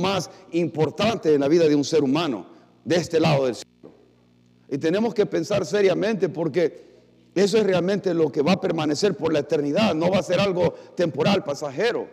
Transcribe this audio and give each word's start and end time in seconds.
más 0.00 0.30
importante 0.52 1.34
en 1.34 1.40
la 1.40 1.48
vida 1.48 1.66
de 1.66 1.74
un 1.74 1.84
ser 1.84 2.02
humano, 2.02 2.46
de 2.84 2.96
este 2.96 3.20
lado 3.20 3.46
del 3.46 3.54
cielo. 3.54 3.94
Y 4.68 4.78
tenemos 4.78 5.14
que 5.14 5.26
pensar 5.26 5.64
seriamente 5.66 6.28
porque 6.28 6.86
eso 7.34 7.58
es 7.58 7.64
realmente 7.64 8.14
lo 8.14 8.32
que 8.32 8.42
va 8.42 8.52
a 8.52 8.60
permanecer 8.60 9.14
por 9.14 9.32
la 9.32 9.40
eternidad, 9.40 9.94
no 9.94 10.10
va 10.10 10.18
a 10.18 10.22
ser 10.22 10.40
algo 10.40 10.72
temporal, 10.94 11.44
pasajero. 11.44 12.08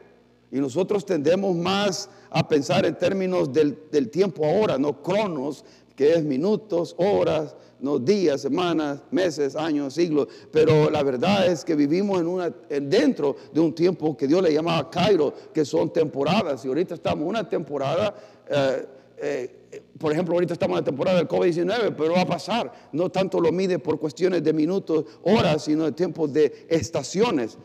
Y 0.52 0.60
nosotros 0.60 1.06
tendemos 1.06 1.56
más 1.56 2.10
a 2.30 2.48
pensar 2.48 2.86
en 2.86 2.98
términos 2.98 3.52
del, 3.52 4.10
tiempo 4.12 4.46
ahora, 4.46 4.78
no 4.78 5.02
cronos, 5.02 5.64
que 5.96 6.14
es 6.14 6.24
minutos, 6.24 6.94
horas, 6.98 7.56
no 7.84 8.00
días, 8.00 8.40
semanas, 8.40 9.02
meses, 9.12 9.58
años, 9.58 9.94
siglos. 9.94 10.30
Pero 10.50 10.90
la 10.90 11.04
verdad 11.04 11.46
es 11.48 11.66
que 11.66 11.76
vivimos 11.76 12.22
en 12.22 12.28
una, 12.28 12.50
dentro 12.50 13.36
de 13.54 13.60
un 13.60 13.76
tiempo 13.76 14.16
que 14.16 14.26
Dios 14.26 14.42
le 14.42 14.54
llamaba 14.54 14.90
Cairo, 14.90 15.34
que 15.54 15.66
son 15.66 15.92
temporadas. 15.92 16.64
Y 16.64 16.70
ahorita 16.70 16.94
estamos 16.94 17.24
en 17.24 17.28
una 17.28 17.48
temporada, 17.48 18.16
eh, 18.50 18.88
eh, 19.22 19.84
por 20.00 20.14
ejemplo, 20.14 20.34
ahorita 20.34 20.54
estamos 20.54 20.76
en 20.78 20.82
la 20.82 20.86
temporada 20.86 21.18
del 21.18 21.28
COVID-19, 21.28 21.94
pero 21.98 22.14
va 22.14 22.22
a 22.22 22.26
pasar. 22.26 22.72
No 22.94 23.10
tanto 23.10 23.42
lo 23.42 23.52
mide 23.52 23.78
por 23.80 24.00
cuestiones 24.00 24.42
de 24.42 24.54
minutos, 24.54 25.04
horas, 25.24 25.66
sino 25.66 25.84
de 25.84 25.92
tiempos 25.92 26.32
de 26.32 26.66
estaciones. 26.70 27.58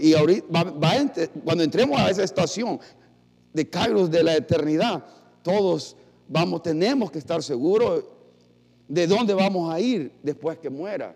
Y 0.00 0.14
ahorita, 0.14 0.46
cuando 1.44 1.62
entremos 1.62 2.00
a 2.00 2.08
esa 2.08 2.24
estación 2.24 2.80
de 3.52 3.68
Kairos 3.68 4.10
de 4.10 4.22
la 4.22 4.34
eternidad, 4.34 5.04
todos 5.42 5.94
vamos, 6.26 6.62
tenemos 6.62 7.10
que 7.10 7.18
estar 7.18 7.42
seguros 7.42 8.04
de 8.88 9.06
dónde 9.06 9.34
vamos 9.34 9.72
a 9.72 9.80
ir 9.80 10.12
después 10.22 10.58
que 10.58 10.70
muera. 10.70 11.14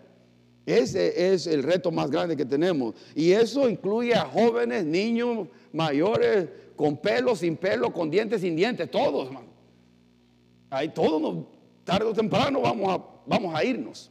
Ese 0.65 1.33
es 1.33 1.45
el 1.47 1.63
reto 1.63 1.91
más 1.91 2.09
grande 2.09 2.37
que 2.37 2.45
tenemos. 2.45 2.95
Y 3.15 3.31
eso 3.31 3.67
incluye 3.67 4.13
a 4.13 4.25
jóvenes, 4.25 4.85
niños, 4.85 5.47
mayores, 5.73 6.47
con 6.75 6.97
pelo, 6.97 7.35
sin 7.35 7.57
pelo, 7.57 7.91
con 7.91 8.09
dientes, 8.09 8.41
sin 8.41 8.55
dientes, 8.55 8.89
todos, 8.89 9.27
hermano. 9.27 9.47
Ahí 10.69 10.89
todos, 10.89 11.45
tarde 11.83 12.05
o 12.05 12.13
temprano, 12.13 12.61
vamos 12.61 12.89
a, 12.89 13.03
vamos 13.25 13.53
a 13.53 13.63
irnos. 13.63 14.09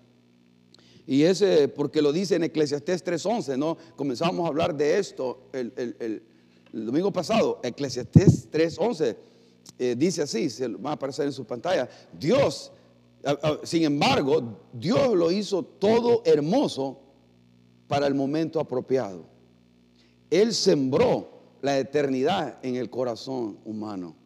Y 1.06 1.22
ese, 1.22 1.68
porque 1.68 2.00
lo 2.00 2.12
dice 2.12 2.36
en 2.36 2.44
Eclesiastés 2.44 3.04
3.11, 3.04 3.58
¿no? 3.58 3.76
Comenzamos 3.96 4.44
a 4.44 4.48
hablar 4.48 4.74
de 4.76 4.98
esto 4.98 5.48
el, 5.52 6.22
domingo 6.72 7.12
pasado. 7.12 7.60
Eclesiastés 7.62 8.50
3.11 8.50 9.16
eh, 9.78 9.94
dice 9.98 10.22
así, 10.22 10.48
se 10.48 10.68
va 10.68 10.90
a 10.90 10.94
aparecer 10.94 11.26
en 11.26 11.32
su 11.32 11.44
pantalla. 11.44 11.88
Dios, 12.12 12.72
sin 13.62 13.84
embargo, 13.84 14.58
Dios 14.72 15.14
lo 15.14 15.30
hizo 15.30 15.62
todo 15.62 16.22
hermoso 16.24 16.98
para 17.86 18.06
el 18.06 18.14
momento 18.14 18.58
apropiado. 18.58 19.24
Él 20.30 20.54
sembró 20.54 21.28
la 21.60 21.78
eternidad 21.78 22.58
en 22.62 22.76
el 22.76 22.90
corazón 22.90 23.58
humano. 23.64 24.16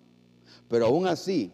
Pero 0.69 0.87
aún 0.87 1.07
así, 1.07 1.53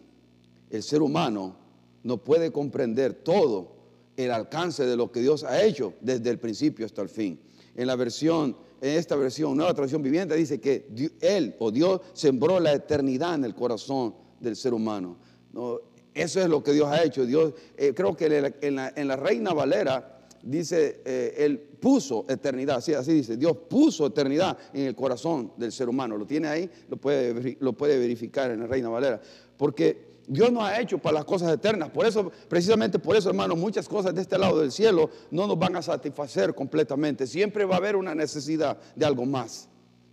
el 0.70 0.82
ser 0.82 1.02
humano 1.02 1.56
no 2.02 2.18
puede 2.18 2.52
comprender 2.52 3.14
todo 3.14 3.72
el 4.16 4.30
alcance 4.30 4.84
de 4.84 4.96
lo 4.96 5.10
que 5.10 5.20
Dios 5.20 5.44
ha 5.44 5.62
hecho 5.62 5.94
desde 6.00 6.30
el 6.30 6.38
principio 6.38 6.86
hasta 6.86 7.02
el 7.02 7.08
fin. 7.08 7.40
En 7.74 7.86
la 7.86 7.96
versión, 7.96 8.56
en 8.80 8.98
esta 8.98 9.16
versión, 9.16 9.56
nueva 9.56 9.74
traducción 9.74 10.02
viviente, 10.02 10.36
dice 10.36 10.60
que 10.60 10.86
Él 11.20 11.56
o 11.58 11.70
Dios 11.70 12.00
sembró 12.12 12.60
la 12.60 12.72
eternidad 12.72 13.34
en 13.34 13.44
el 13.44 13.54
corazón 13.54 14.14
del 14.40 14.56
ser 14.56 14.74
humano. 14.74 15.16
¿no? 15.52 15.80
Eso 16.14 16.40
es 16.40 16.48
lo 16.48 16.62
que 16.62 16.72
Dios 16.72 16.88
ha 16.88 17.02
hecho. 17.02 17.24
Dios, 17.24 17.54
eh, 17.76 17.92
creo 17.94 18.16
que 18.16 18.52
en 18.60 19.08
la, 19.08 19.16
Reina 19.16 19.52
Valera 19.52 20.20
dice, 20.42 21.00
eh, 21.04 21.34
Él 21.38 21.58
puso 21.58 22.26
eternidad, 22.28 22.76
así, 22.76 23.12
dice, 23.12 23.36
Dios 23.36 23.56
puso 23.68 24.06
eternidad 24.06 24.56
en 24.72 24.86
el 24.86 24.94
corazón 24.94 25.52
del 25.56 25.72
ser 25.72 25.88
humano. 25.88 26.16
Lo 26.16 26.26
tiene 26.26 26.48
ahí, 26.48 26.70
lo 26.88 26.96
puede, 26.96 27.56
lo 27.60 27.72
puede 27.72 27.98
verificar 27.98 28.50
en 28.50 28.60
la 28.60 28.66
Reina 28.66 28.88
Valera. 28.88 29.20
Porque 29.56 30.12
Dios 30.26 30.52
nos 30.52 30.64
ha 30.64 30.80
hecho 30.80 30.98
para 30.98 31.14
las 31.14 31.24
cosas 31.24 31.52
eternas. 31.52 31.90
Por 31.90 32.06
eso, 32.06 32.30
precisamente 32.48 32.98
por 32.98 33.16
eso, 33.16 33.30
hermanos, 33.30 33.58
muchas 33.58 33.88
cosas 33.88 34.14
de 34.14 34.20
este 34.20 34.38
lado 34.38 34.60
del 34.60 34.70
cielo 34.70 35.10
no 35.30 35.46
nos 35.46 35.58
van 35.58 35.76
a 35.76 35.82
satisfacer 35.82 36.54
completamente. 36.54 37.26
Siempre 37.26 37.64
va 37.64 37.74
a 37.74 37.78
haber 37.78 37.96
una 37.96 38.14
necesidad 38.14 38.78
de 38.94 39.06
algo 39.06 39.24
más. 39.24 39.68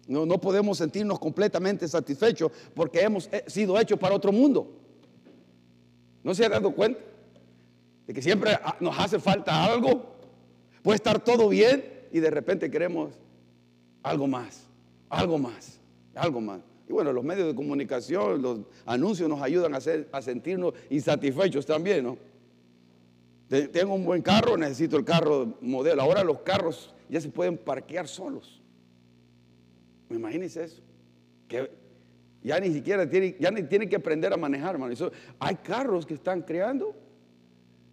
No, 0.07 0.25
no 0.25 0.41
podemos 0.41 0.79
sentirnos 0.79 1.19
completamente 1.19 1.87
satisfechos 1.87 2.51
porque 2.73 3.01
hemos 3.01 3.29
eh, 3.31 3.43
sido 3.47 3.79
hechos 3.79 3.99
para 3.99 4.15
otro 4.15 4.31
mundo. 4.31 4.78
¿No 6.23 6.33
se 6.33 6.45
ha 6.45 6.49
dado 6.49 6.71
cuenta? 6.71 6.99
De 8.07 8.13
que 8.13 8.21
siempre 8.21 8.51
ah, 8.63 8.75
nos 8.79 8.97
hace 8.97 9.19
falta 9.19 9.63
algo. 9.63 10.15
Puede 10.81 10.95
estar 10.95 11.23
todo 11.23 11.49
bien 11.49 11.83
y 12.11 12.19
de 12.19 12.29
repente 12.29 12.71
queremos 12.71 13.13
algo 14.03 14.27
más, 14.27 14.65
algo 15.09 15.37
más, 15.37 15.79
algo 16.15 16.41
más. 16.41 16.61
Y 16.87 16.93
bueno, 16.93 17.13
los 17.13 17.23
medios 17.23 17.47
de 17.47 17.55
comunicación, 17.55 18.41
los 18.41 18.59
anuncios 18.85 19.29
nos 19.29 19.41
ayudan 19.41 19.75
a, 19.75 20.21
sentirnos 20.21 20.73
insatisfechos 20.89 21.65
también, 21.65 22.03
¿no? 22.03 22.17
Tengo 23.47 23.95
un 23.95 24.05
buen 24.05 24.21
carro, 24.21 24.57
necesito 24.57 24.97
el 24.97 25.05
carro 25.05 25.57
modelo. 25.61 26.01
Ahora 26.01 26.23
los 26.23 26.39
carros 26.41 26.93
ya 27.09 27.19
se 27.19 27.29
pueden 27.29 27.57
parquear 27.57 28.07
solos. 28.07 28.61
Imagínense 30.09 30.63
eso. 30.63 30.81
Ya 32.41 32.59
ni 32.59 32.71
siquiera 32.71 33.09
tiene, 33.09 33.35
ya 33.39 33.51
ni 33.51 33.63
tiene 33.63 33.89
que 33.89 33.95
aprender 33.95 34.33
a 34.33 34.37
manejar, 34.37 34.75
hermano. 34.75 34.95
hay 35.39 35.55
carros 35.55 36.05
que 36.05 36.13
están 36.13 36.41
creando 36.41 36.95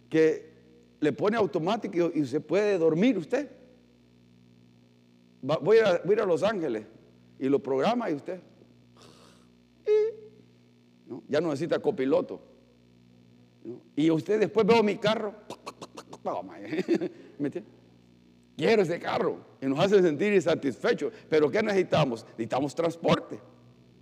que 0.09 0.53
le 0.99 1.13
pone 1.13 1.37
automático 1.37 2.11
y, 2.13 2.25
se 2.25 2.39
puede 2.39 2.77
dormir 2.77 3.17
usted. 3.17 3.49
voy, 5.41 5.79
a, 5.79 6.01
voy 6.03 6.11
a 6.11 6.13
ir 6.13 6.21
a 6.21 6.25
Los 6.25 6.43
Ángeles 6.43 6.85
y 7.39 7.49
lo 7.49 7.61
programa 7.61 8.09
y 8.09 8.15
usted. 8.15 8.39
Ya 11.27 11.41
no 11.41 11.49
necesita 11.49 11.79
copiloto. 11.79 12.41
Y 13.95 14.09
usted 14.11 14.39
después 14.39 14.65
veo 14.65 14.81
mi 14.81 14.97
carro. 14.97 15.33
Quiero 18.57 18.81
ese 18.81 18.99
carro. 18.99 19.37
Y 19.61 19.67
nos 19.67 19.79
hace 19.79 20.01
sentir 20.01 20.33
insatisfechos. 20.33 21.13
Pero 21.29 21.49
¿qué 21.49 21.61
necesitamos? 21.61 22.25
Necesitamos 22.31 22.75
transporte. 22.75 23.39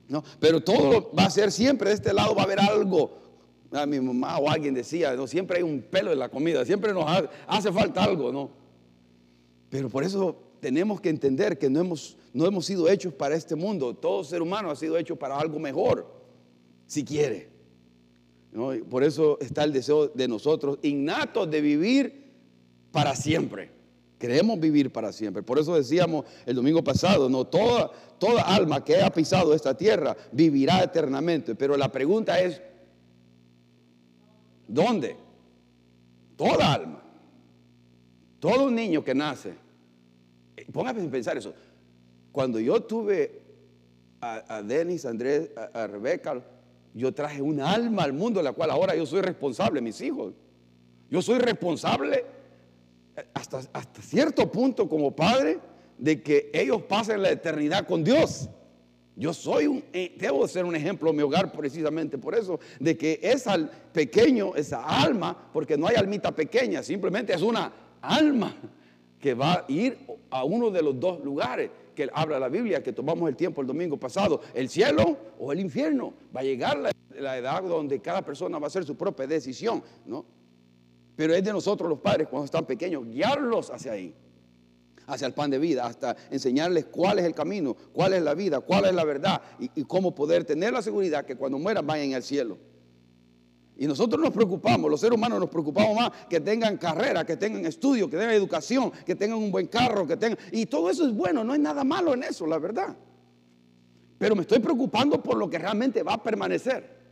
¿No? 0.08 0.24
Pero 0.40 0.62
todo 0.62 1.12
va 1.18 1.26
a 1.26 1.30
ser 1.30 1.52
siempre 1.52 1.90
de 1.90 1.96
este 1.96 2.14
lado, 2.14 2.36
va 2.36 2.44
a 2.44 2.46
haber 2.46 2.60
algo. 2.60 3.12
Ah, 3.72 3.86
mi 3.86 4.00
mamá 4.00 4.38
o 4.38 4.50
alguien 4.50 4.74
decía, 4.74 5.14
¿no? 5.16 5.28
siempre 5.28 5.58
hay 5.58 5.64
un 5.64 5.82
pelo 5.82 6.12
en 6.12 6.20
la 6.20 6.30
comida, 6.30 6.64
siempre 6.66 6.94
nos 6.94 7.06
hace, 7.48 7.72
falta 7.72 8.04
algo, 8.04 8.32
¿no? 8.32 8.50
Pero 9.70 9.90
por 9.90 10.04
eso 10.04 10.38
tenemos 10.62 11.02
que 11.02 11.10
entender 11.10 11.58
que 11.58 11.70
no 11.70 11.82
hemos, 11.82 12.18
no 12.34 12.46
hemos 12.46 12.66
sido 12.66 12.88
hechos 12.88 13.14
para 13.14 13.36
este 13.36 13.56
mundo. 13.56 13.94
Todo 13.94 14.24
ser 14.24 14.42
humano 14.42 14.72
ha 14.72 14.76
sido 14.76 14.98
hecho 14.98 15.16
para 15.16 15.38
algo 15.38 15.60
mejor 15.60 16.08
si 16.86 17.04
quiere. 17.04 17.50
Por 18.90 19.04
eso 19.04 19.38
está 19.42 19.66
el 19.66 19.74
deseo 19.74 20.08
de 20.08 20.28
nosotros 20.30 20.80
innato 20.82 21.46
de 21.46 21.60
vivir 21.60 22.32
para 22.92 23.14
siempre. 23.16 23.75
Queremos 24.26 24.60
vivir 24.60 24.92
para 24.92 25.12
siempre. 25.12 25.44
Por 25.44 25.60
eso 25.60 25.76
decíamos 25.76 26.26
el 26.48 26.56
domingo 26.56 26.84
pasado, 26.84 27.30
no 27.30 27.46
toda, 27.46 27.92
toda 28.18 28.42
alma 28.42 28.84
que 28.84 28.96
haya 28.96 29.12
pisado 29.12 29.54
esta 29.54 29.78
tierra 29.78 30.18
vivirá 30.32 30.82
eternamente. 30.82 31.54
Pero 31.54 31.78
la 31.78 31.92
pregunta 31.92 32.40
es, 32.40 32.60
¿dónde? 34.68 35.16
Toda 36.36 36.74
alma. 36.74 37.04
Todo 38.40 38.66
un 38.66 38.74
niño 38.74 39.04
que 39.04 39.14
nace. 39.14 39.54
Póngase 40.74 41.06
a 41.06 41.12
pensar 41.12 41.38
eso. 41.38 41.54
Cuando 42.32 42.60
yo 42.60 42.82
tuve 42.82 43.44
a, 44.22 44.64
Denis, 44.64 45.06
a 45.06 45.12
Andrés, 45.12 45.52
a 45.72 45.86
Rebeca, 45.86 46.42
yo 46.96 47.14
traje 47.14 47.44
un 47.44 47.62
alma 47.62 48.02
al 48.02 48.14
mundo, 48.14 48.40
de 48.40 48.46
la 48.46 48.54
cual 48.54 48.72
ahora 48.72 48.96
yo 48.96 49.06
soy 49.06 49.22
responsable, 49.22 49.82
mis 49.82 50.02
hijos. 50.02 50.34
Yo 51.12 51.22
soy 51.22 51.38
responsable 51.38 52.26
hasta, 53.34 53.62
hasta 53.74 54.02
cierto 54.02 54.52
punto 54.52 54.88
como 54.90 55.16
padre 55.16 55.60
de 55.98 56.22
que 56.22 56.50
ellos 56.54 56.82
pasen 56.84 57.22
la 57.22 57.32
eternidad 57.32 57.88
con 57.88 58.04
Dios. 58.04 58.50
Yo 59.16 59.34
soy 59.34 59.68
un, 59.68 59.84
eh, 59.94 60.14
debo 60.20 60.46
ser 60.48 60.66
un 60.66 60.76
ejemplo 60.76 61.10
en 61.10 61.16
mi 61.16 61.24
hogar 61.24 61.52
precisamente 61.52 62.18
por 62.18 62.36
eso, 62.36 62.60
de 62.80 62.98
que 62.98 63.20
esa 63.24 63.58
pequeño, 63.94 64.56
esa 64.56 64.84
alma, 64.84 65.50
porque 65.54 65.78
no 65.78 65.88
hay 65.88 65.96
almita 65.96 66.36
pequeña, 66.36 66.84
simplemente 66.84 67.34
es 67.34 67.42
una 67.42 67.72
alma 68.02 68.54
que 69.18 69.34
va 69.34 69.54
a 69.54 69.66
ir 69.70 69.98
a 70.30 70.44
uno 70.44 70.70
de 70.70 70.82
los 70.82 71.00
dos 71.00 71.24
lugares 71.24 71.72
que 71.96 72.10
habla 72.14 72.38
la 72.40 72.50
Biblia, 72.50 72.84
que 72.84 72.92
tomamos 72.92 73.30
el 73.30 73.38
tiempo 73.38 73.62
el 73.62 73.68
domingo 73.68 73.98
pasado, 73.98 74.42
el 74.54 74.68
cielo 74.68 75.18
o 75.40 75.54
el 75.54 75.62
infierno. 75.62 76.14
Va 76.36 76.42
a 76.42 76.44
llegar 76.44 76.78
la, 76.78 77.38
edad 77.38 77.64
donde 77.64 78.02
cada 78.02 78.22
persona 78.22 78.60
va 78.60 78.66
a 78.66 78.68
hacer 78.68 78.84
su 78.84 78.96
propia 78.96 79.26
decisión, 79.26 79.82
¿no? 80.06 80.26
Pero 81.16 81.34
es 81.34 81.44
de 81.44 81.54
nosotros 81.54 81.90
los 81.90 82.00
padres 82.00 82.28
cuando 82.28 82.46
están 82.46 82.66
pequeños, 82.66 83.06
guiarlos 83.06 83.70
hacia 83.70 83.94
ahí, 83.94 84.14
hacia 85.08 85.28
el 85.28 85.34
pan 85.34 85.50
de 85.50 85.60
vida, 85.60 85.86
hasta 85.86 86.16
enseñarles 86.30 86.86
cuál 86.86 87.20
es 87.20 87.26
el 87.26 87.34
camino, 87.34 87.76
cuál 87.94 88.14
es 88.14 88.22
la 88.22 88.34
vida, 88.34 88.60
cuál 88.60 88.86
es 88.86 88.94
la 88.94 89.04
verdad 89.06 89.42
y, 89.60 89.84
cómo 89.84 90.14
poder 90.14 90.44
tener 90.44 90.74
la 90.74 90.82
seguridad 90.82 91.26
que 91.26 91.36
cuando 91.36 91.58
mueran 91.58 91.86
vayan 91.88 92.14
al 92.14 92.24
cielo. 92.24 92.58
Y 93.78 93.88
nosotros 93.88 94.22
nos 94.22 94.32
preocupamos, 94.32 94.90
los 94.90 95.02
seres 95.02 95.18
humanos 95.18 95.40
nos 95.40 95.50
preocupamos 95.50 95.96
más 95.96 96.12
que 96.30 96.40
tengan 96.40 96.78
carrera, 96.78 97.26
que 97.26 97.36
tengan 97.36 97.66
estudio, 97.66 98.10
que 98.10 98.18
tengan 98.18 98.34
educación, 98.34 98.92
que 99.06 99.16
tengan 99.16 99.38
un 99.38 99.52
buen 99.52 99.68
carro, 99.68 100.08
que 100.08 100.16
tengan... 100.16 100.40
Y 100.52 100.66
todo 100.66 100.90
eso 100.90 101.06
es 101.06 101.14
bueno, 101.14 101.44
no 101.44 101.52
hay 101.52 101.60
nada 101.60 101.84
malo 101.84 102.14
en 102.14 102.24
eso, 102.24 102.48
la 102.48 102.58
verdad. 102.58 102.96
pero 104.18 104.34
me 104.34 104.42
estoy 104.42 104.60
preocupando 104.60 105.22
por 105.22 105.38
lo 105.38 105.50
que 105.50 105.60
realmente 105.60 106.04
va 106.04 106.14
a 106.14 106.24
permanecer. 106.24 107.05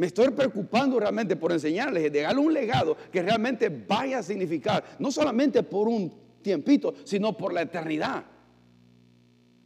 Me 0.00 0.06
estoy 0.06 0.30
preocupando 0.30 0.98
realmente 0.98 1.36
por 1.36 1.52
enseñarles, 1.52 2.10
de 2.10 2.22
darle 2.22 2.40
un 2.40 2.54
legado 2.54 2.96
que 3.12 3.20
realmente 3.20 3.68
vaya 3.68 4.20
a 4.20 4.22
significar, 4.22 4.82
no 4.98 5.12
solamente 5.12 5.62
por 5.62 5.88
un 5.88 6.10
tiempito, 6.40 6.94
sino 7.04 7.36
por 7.36 7.52
la 7.52 7.60
eternidad. 7.60 8.24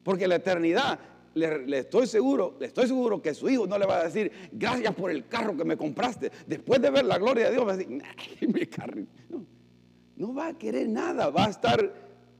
Porque 0.03 0.27
la 0.27 0.35
eternidad, 0.35 0.99
le, 1.35 1.79
estoy 1.79 2.09
seguro, 2.09 2.57
le 2.59 2.67
estoy 2.67 2.89
seguro 2.89 3.23
que 3.23 3.33
su 3.33 3.49
hijo 3.49 3.69
no 3.69 3.79
le 3.79 3.87
va 3.87 4.01
a 4.01 4.05
decir, 4.07 4.33
gracias 4.51 4.93
por 4.97 5.13
el 5.13 5.29
carro 5.29 5.57
que 5.57 5.65
me 5.65 5.77
compraste. 5.77 6.33
Después 6.49 6.83
de 6.83 6.91
ver 6.91 7.05
la 7.05 7.19
gloria 7.19 7.45
de 7.45 7.53
Dios, 7.53 7.69
va 7.69 7.75
a 7.75 7.77
decir, 7.77 8.03
mi 8.53 8.67
carro. 8.67 9.03
No 10.17 10.35
va 10.35 10.49
a 10.49 10.59
querer 10.59 10.89
nada, 10.89 11.31
va 11.31 11.45
a 11.45 11.51
estar 11.51 11.95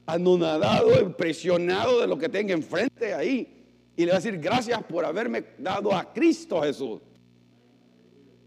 anonadado, 0.05 0.99
impresionado 0.99 2.01
de 2.01 2.07
lo 2.07 2.17
que 2.17 2.27
tenga 2.27 2.53
enfrente 2.53 3.13
ahí. 3.13 3.63
Y 3.95 4.03
le 4.03 4.11
va 4.11 4.17
a 4.17 4.19
decir, 4.19 4.37
gracias 4.37 4.83
por 4.83 5.05
haberme 5.05 5.45
dado 5.57 5.95
a 5.95 6.11
Cristo 6.11 6.61
Jesús. 6.61 6.99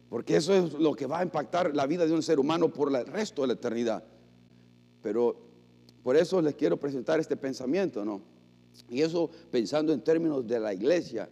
Porque 0.08 0.36
eso 0.36 0.54
es 0.54 0.72
lo 0.74 0.94
que 0.94 1.06
va 1.06 1.20
a 1.20 1.22
impactar 1.22 1.74
la 1.74 1.86
vida 1.86 2.06
de 2.06 2.12
un 2.12 2.22
ser 2.22 2.38
humano 2.38 2.68
por 2.72 2.94
el 2.94 3.06
resto 3.06 3.42
de 3.42 3.48
la 3.48 3.54
eternidad. 3.54 4.02
Pero 5.02 5.36
por 6.02 6.16
eso 6.16 6.40
les 6.40 6.54
quiero 6.54 6.78
presentar 6.78 7.20
este 7.20 7.36
pensamiento, 7.36 8.04
¿no? 8.04 8.22
Y 8.88 9.02
eso 9.02 9.30
pensando 9.50 9.92
en 9.92 10.00
términos 10.00 10.46
de 10.46 10.60
la 10.60 10.72
iglesia, 10.72 11.28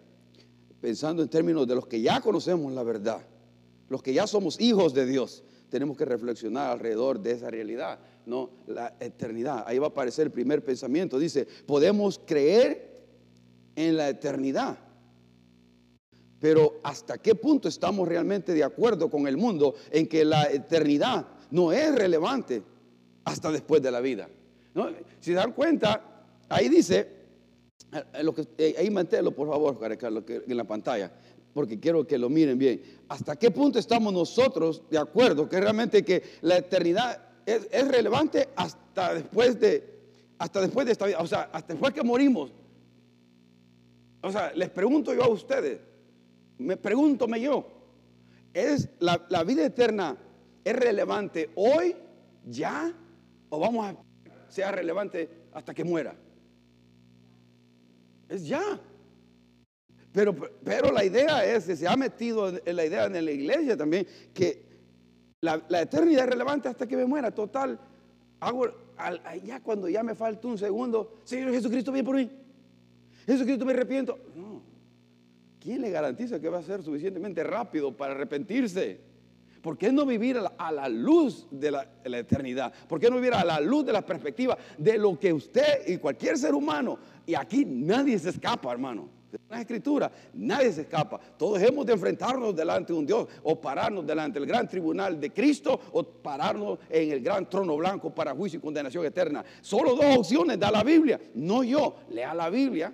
pensando 0.80 1.22
en 1.22 1.28
términos 1.28 1.66
de 1.66 1.74
los 1.74 1.86
que 1.86 2.00
ya 2.00 2.20
conocemos 2.20 2.72
la 2.72 2.82
verdad, 2.82 3.20
los 3.88 4.02
que 4.02 4.12
ya 4.12 4.26
somos 4.26 4.60
hijos 4.60 4.92
de 4.92 5.06
Dios, 5.06 5.42
tenemos 5.70 5.96
que 5.96 6.04
reflexionar 6.04 6.72
alrededor 6.72 7.20
de 7.20 7.32
esa 7.32 7.50
realidad, 7.50 7.98
¿no? 8.26 8.50
La 8.66 8.94
eternidad. 9.00 9.64
Ahí 9.66 9.78
va 9.78 9.86
a 9.86 9.90
aparecer 9.90 10.26
el 10.26 10.32
primer 10.32 10.62
pensamiento. 10.64 11.18
Dice, 11.18 11.46
podemos 11.66 12.20
creer 12.24 13.06
en 13.74 13.96
la 13.96 14.08
eternidad 14.08 14.78
pero 16.40 16.80
¿hasta 16.82 17.18
qué 17.18 17.34
punto 17.34 17.68
estamos 17.68 18.06
realmente 18.06 18.52
de 18.52 18.62
acuerdo 18.62 19.10
con 19.10 19.26
el 19.26 19.36
mundo 19.36 19.74
en 19.90 20.06
que 20.06 20.24
la 20.24 20.44
eternidad 20.44 21.26
no 21.50 21.72
es 21.72 21.94
relevante 21.94 22.62
hasta 23.24 23.50
después 23.50 23.82
de 23.82 23.90
la 23.90 24.00
vida? 24.00 24.28
Si 25.20 25.30
se 25.30 25.32
dan 25.32 25.52
cuenta, 25.52 26.24
ahí 26.48 26.68
dice, 26.68 27.08
eh, 27.92 28.22
lo 28.22 28.34
que, 28.34 28.46
eh, 28.58 28.74
ahí 28.78 28.90
manténlo 28.90 29.32
por 29.32 29.48
favor, 29.48 29.78
Carlos, 29.96 30.24
en 30.28 30.56
la 30.56 30.64
pantalla, 30.64 31.10
porque 31.54 31.80
quiero 31.80 32.06
que 32.06 32.18
lo 32.18 32.28
miren 32.28 32.58
bien. 32.58 32.82
¿Hasta 33.08 33.36
qué 33.36 33.50
punto 33.50 33.78
estamos 33.78 34.12
nosotros 34.12 34.82
de 34.90 34.98
acuerdo 34.98 35.48
que 35.48 35.58
realmente 35.58 36.04
que 36.04 36.22
la 36.42 36.58
eternidad 36.58 37.18
es, 37.46 37.66
es 37.70 37.88
relevante 37.88 38.50
hasta 38.56 39.14
después 39.14 39.58
de, 39.58 39.98
hasta 40.38 40.60
después 40.60 40.84
de 40.84 40.92
esta 40.92 41.06
vida? 41.06 41.18
O 41.20 41.26
sea, 41.26 41.48
hasta 41.52 41.72
después 41.72 41.94
que 41.94 42.02
morimos. 42.02 42.52
O 44.20 44.30
sea, 44.30 44.52
les 44.54 44.68
pregunto 44.68 45.14
yo 45.14 45.24
a 45.24 45.28
ustedes, 45.28 45.80
me 46.58 46.76
pregúntome 46.76 47.40
yo, 47.40 47.66
¿es 48.52 48.88
la, 48.98 49.44
vida 49.44 49.66
eterna 49.66 50.16
es 50.64 50.76
relevante 50.76 51.50
hoy, 51.54 51.94
ya, 52.44 52.92
o 53.48 53.58
vamos 53.58 53.86
a 53.86 53.96
ser 54.48 54.74
relevante 54.74 55.28
hasta 55.52 55.74
que 55.74 55.84
muera? 55.84 56.16
Es 58.28 58.46
ya. 58.46 58.80
Pero, 60.12 60.34
pero 60.64 60.90
la 60.90 61.04
idea 61.04 61.44
es, 61.44 61.64
se 61.64 61.86
ha 61.86 61.96
metido 61.96 62.48
en 62.48 62.76
la 62.76 62.84
idea 62.86 63.04
en 63.04 63.24
la 63.24 63.30
iglesia 63.30 63.76
también, 63.76 64.06
que 64.32 64.66
la, 65.40 65.82
eternidad 65.82 66.24
es 66.24 66.30
relevante 66.30 66.68
hasta 66.68 66.86
que 66.86 66.96
me 66.96 67.04
muera. 67.04 67.30
Total, 67.30 67.78
hago, 68.40 68.66
ya 69.44 69.62
cuando 69.62 69.88
ya 69.88 70.02
me 70.02 70.14
falta 70.14 70.48
un 70.48 70.58
segundo, 70.58 71.20
Señor 71.24 71.52
Jesucristo 71.52 71.92
viene 71.92 72.06
por 72.06 72.16
mí. 72.16 72.30
Jesucristo 73.26 73.64
me 73.64 73.72
arrepiento. 73.72 74.18
¿Quién 75.66 75.82
le 75.82 75.90
garantiza 75.90 76.38
que 76.38 76.48
va 76.48 76.58
a 76.58 76.62
ser 76.62 76.80
suficientemente 76.80 77.42
rápido 77.42 77.96
para 77.96 78.12
arrepentirse? 78.12 79.00
¿Por 79.60 79.76
qué 79.76 79.90
no 79.90 80.06
vivir 80.06 80.38
a 80.58 80.70
la, 80.70 80.88
luz 80.88 81.48
de 81.50 81.72
la, 81.72 81.88
eternidad? 82.04 82.72
¿Por 82.88 83.00
qué 83.00 83.10
no 83.10 83.16
vivir 83.16 83.34
a 83.34 83.44
la 83.44 83.58
luz 83.58 83.84
de 83.84 83.92
la 83.92 84.06
perspectiva 84.06 84.56
de 84.78 84.96
lo 84.96 85.18
que 85.18 85.32
usted 85.32 85.88
y 85.88 85.96
cualquier 85.96 86.38
ser 86.38 86.54
humano, 86.54 87.00
y 87.26 87.34
aquí 87.34 87.64
nadie 87.64 88.16
se 88.16 88.28
escapa, 88.28 88.70
hermano? 88.70 89.08
En 89.32 89.40
la 89.50 89.60
escritura, 89.60 90.12
nadie 90.34 90.72
se 90.72 90.82
escapa. 90.82 91.18
Todos 91.36 91.60
hemos 91.60 91.84
de 91.84 91.94
enfrentarnos 91.94 92.54
delante 92.54 92.92
de 92.92 92.98
un 93.00 93.04
Dios 93.04 93.26
o 93.42 93.60
pararnos 93.60 94.06
delante 94.06 94.38
del 94.38 94.48
gran 94.48 94.68
tribunal 94.68 95.18
de 95.18 95.32
Cristo 95.32 95.80
o 95.90 96.04
pararnos 96.04 96.78
en 96.88 97.10
el 97.10 97.20
gran 97.20 97.50
trono 97.50 97.76
blanco 97.76 98.14
para 98.14 98.36
juicio 98.36 98.60
y 98.60 98.62
condenación 98.62 99.04
eterna. 99.04 99.44
Solo 99.62 99.96
dos 99.96 100.18
opciones 100.18 100.60
da 100.60 100.70
la 100.70 100.84
Biblia, 100.84 101.20
no 101.34 101.64
yo. 101.64 101.96
Lea 102.10 102.32
la 102.34 102.50
Biblia 102.50 102.92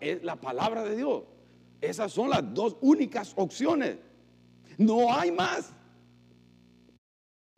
es 0.00 0.22
la 0.22 0.36
palabra 0.36 0.84
de 0.84 0.96
Dios. 0.96 1.24
Esas 1.80 2.12
son 2.12 2.30
las 2.30 2.42
dos 2.54 2.76
únicas 2.80 3.32
opciones. 3.36 3.96
No 4.76 5.12
hay 5.12 5.30
más. 5.30 5.72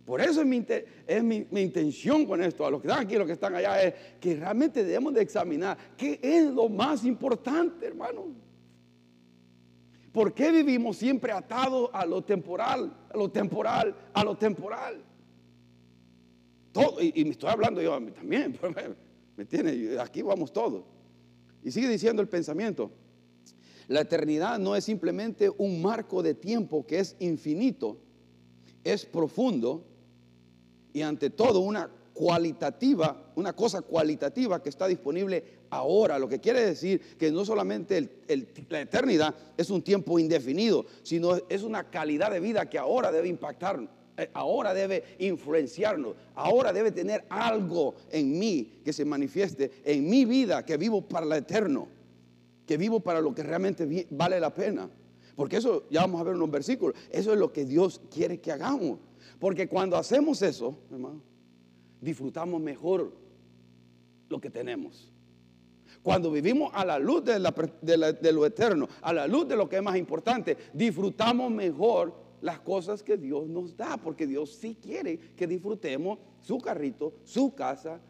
Por 0.05 0.21
eso 0.21 0.41
es, 0.41 0.47
mi, 0.47 0.67
es 1.07 1.23
mi, 1.23 1.47
intención 1.61 2.27
con 2.27 2.43
esto, 2.43 2.67
a 2.67 2.71
los 2.71 2.81
que 2.81 2.89
están 2.89 3.05
aquí, 3.05 3.15
a 3.15 3.19
los 3.19 3.27
que 3.27 3.35
están 3.35 3.55
allá, 3.55 3.83
es 3.83 3.95
que 4.21 4.35
realmente 4.35 4.83
debemos 4.83 5.15
de 5.15 5.23
examinar 5.23 5.79
qué 5.97 6.19
es 6.23 6.47
lo 6.47 6.69
más 6.69 7.05
importante, 7.05 7.87
hermano. 7.87 8.27
¿Por 10.13 10.35
qué 10.35 10.51
vivimos 10.51 10.97
siempre 10.97 11.31
atados 11.31 11.91
a 11.93 12.05
lo 12.05 12.25
temporal, 12.25 12.93
a 13.09 13.17
lo 13.17 13.31
temporal, 13.31 13.95
a 14.13 14.25
lo 14.25 14.37
temporal? 14.37 15.01
Todo, 16.73 17.01
y, 17.01 17.25
me 17.25 17.31
estoy 17.31 17.51
hablando 17.51 17.81
yo 17.81 17.95
a 17.95 18.01
mí 18.01 18.11
también, 18.11 18.59
¿me 19.37 19.43
entiendes? 19.43 19.99
Aquí 20.01 20.23
vamos 20.23 20.53
todos. 20.53 20.83
Y 21.63 21.71
sigue 21.71 21.89
diciendo 21.89 22.23
el 22.23 22.29
pensamiento. 22.29 22.91
La 23.89 24.03
eternidad 24.03 24.59
no 24.59 24.77
es 24.77 24.85
simplemente 24.85 25.51
un 25.59 25.83
marco 25.83 26.23
de 26.23 26.35
tiempo 26.35 26.87
que 26.87 27.01
es 27.01 27.17
infinito, 27.19 27.99
es 28.85 29.05
profundo 29.05 29.85
y 30.93 31.03
ante 31.03 31.31
todo 31.31 31.61
una 31.61 31.91
cualitativa, 32.13 33.33
una 33.35 33.53
cosa 33.55 33.83
cualitativa 33.83 34.63
que 34.63 34.69
está 34.69 34.87
disponible 34.87 35.43
ahora, 35.71 36.19
lo 36.19 36.29
que 36.29 36.39
quiere 36.39 36.65
decir 36.65 37.01
que 37.19 37.33
no 37.33 37.45
solamente 37.45 38.23
la 38.69 38.81
eternidad 38.81 39.35
es 39.57 39.71
un 39.71 39.83
tiempo 39.83 40.19
indefinido, 40.19 40.87
sino 41.03 41.37
es 41.49 41.63
una 41.63 41.91
calidad 41.91 42.31
de 42.31 42.41
vida 42.41 42.69
que 42.69 42.79
ahora 42.79 43.11
debe 43.11 43.29
impactarnos 43.29 43.89
ahora 44.35 44.75
debe 44.75 45.05
influenciarnos, 45.19 46.15
ahora 46.35 46.73
debe 46.73 46.93
tener 46.93 47.25
algo 47.29 47.95
en 48.11 48.39
mí 48.39 48.81
que 48.85 48.93
se 48.93 49.05
manifieste 49.05 49.71
en 49.85 50.09
mi 50.09 50.25
vida, 50.25 50.65
que 50.65 50.77
vivo 50.77 51.03
para 51.03 51.27
lo 51.27 51.35
eterno, 51.35 51.89
que 52.67 52.77
vivo 52.77 53.01
para 53.01 53.21
lo 53.21 53.35
que 53.35 53.43
realmente 53.43 54.07
vale 54.11 54.39
la 54.41 54.53
pena. 54.53 54.89
Porque 55.37 55.57
eso, 55.57 55.87
ya 55.91 56.03
vamos 56.03 56.21
a 56.21 56.25
ver 56.25 56.35
unos 56.35 56.51
versículos, 56.51 56.97
eso 57.11 57.33
es 57.33 57.39
lo 57.39 57.53
que 57.53 57.65
Dios 57.65 58.01
quiere 58.13 58.41
que 58.41 58.53
hagamos. 58.53 58.99
Porque 59.39 59.69
cuando 59.69 59.97
hacemos 59.97 60.43
eso, 60.43 60.79
hermano, 60.91 61.23
disfrutamos 62.01 62.61
mejor 62.61 63.13
lo 64.29 64.41
que 64.41 64.51
tenemos. 64.51 65.11
Cuando 66.03 66.31
vivimos 66.31 66.71
a 66.75 66.85
la 66.85 66.99
luz 66.99 67.25
de, 67.25 67.39
de, 67.83 68.33
lo 68.33 68.47
eterno, 68.47 68.89
a 69.03 69.13
la 69.13 69.27
luz 69.27 69.49
de 69.49 69.57
lo 69.57 69.69
que 69.69 69.77
es 69.77 69.83
más 69.83 69.97
importante, 69.97 70.57
disfrutamos 70.73 71.51
mejor 71.51 72.15
las 72.41 72.61
cosas 72.61 73.03
que 73.03 73.17
Dios 73.17 73.49
nos 73.49 73.77
da, 73.77 73.97
porque 73.97 74.27
Dios 74.27 74.55
sí 74.55 74.77
quiere 74.81 75.19
que 75.37 75.47
disfrutemos 75.47 76.19
su 76.41 76.59
carrito, 76.59 77.15
su 77.25 77.55
casa, 77.55 78.01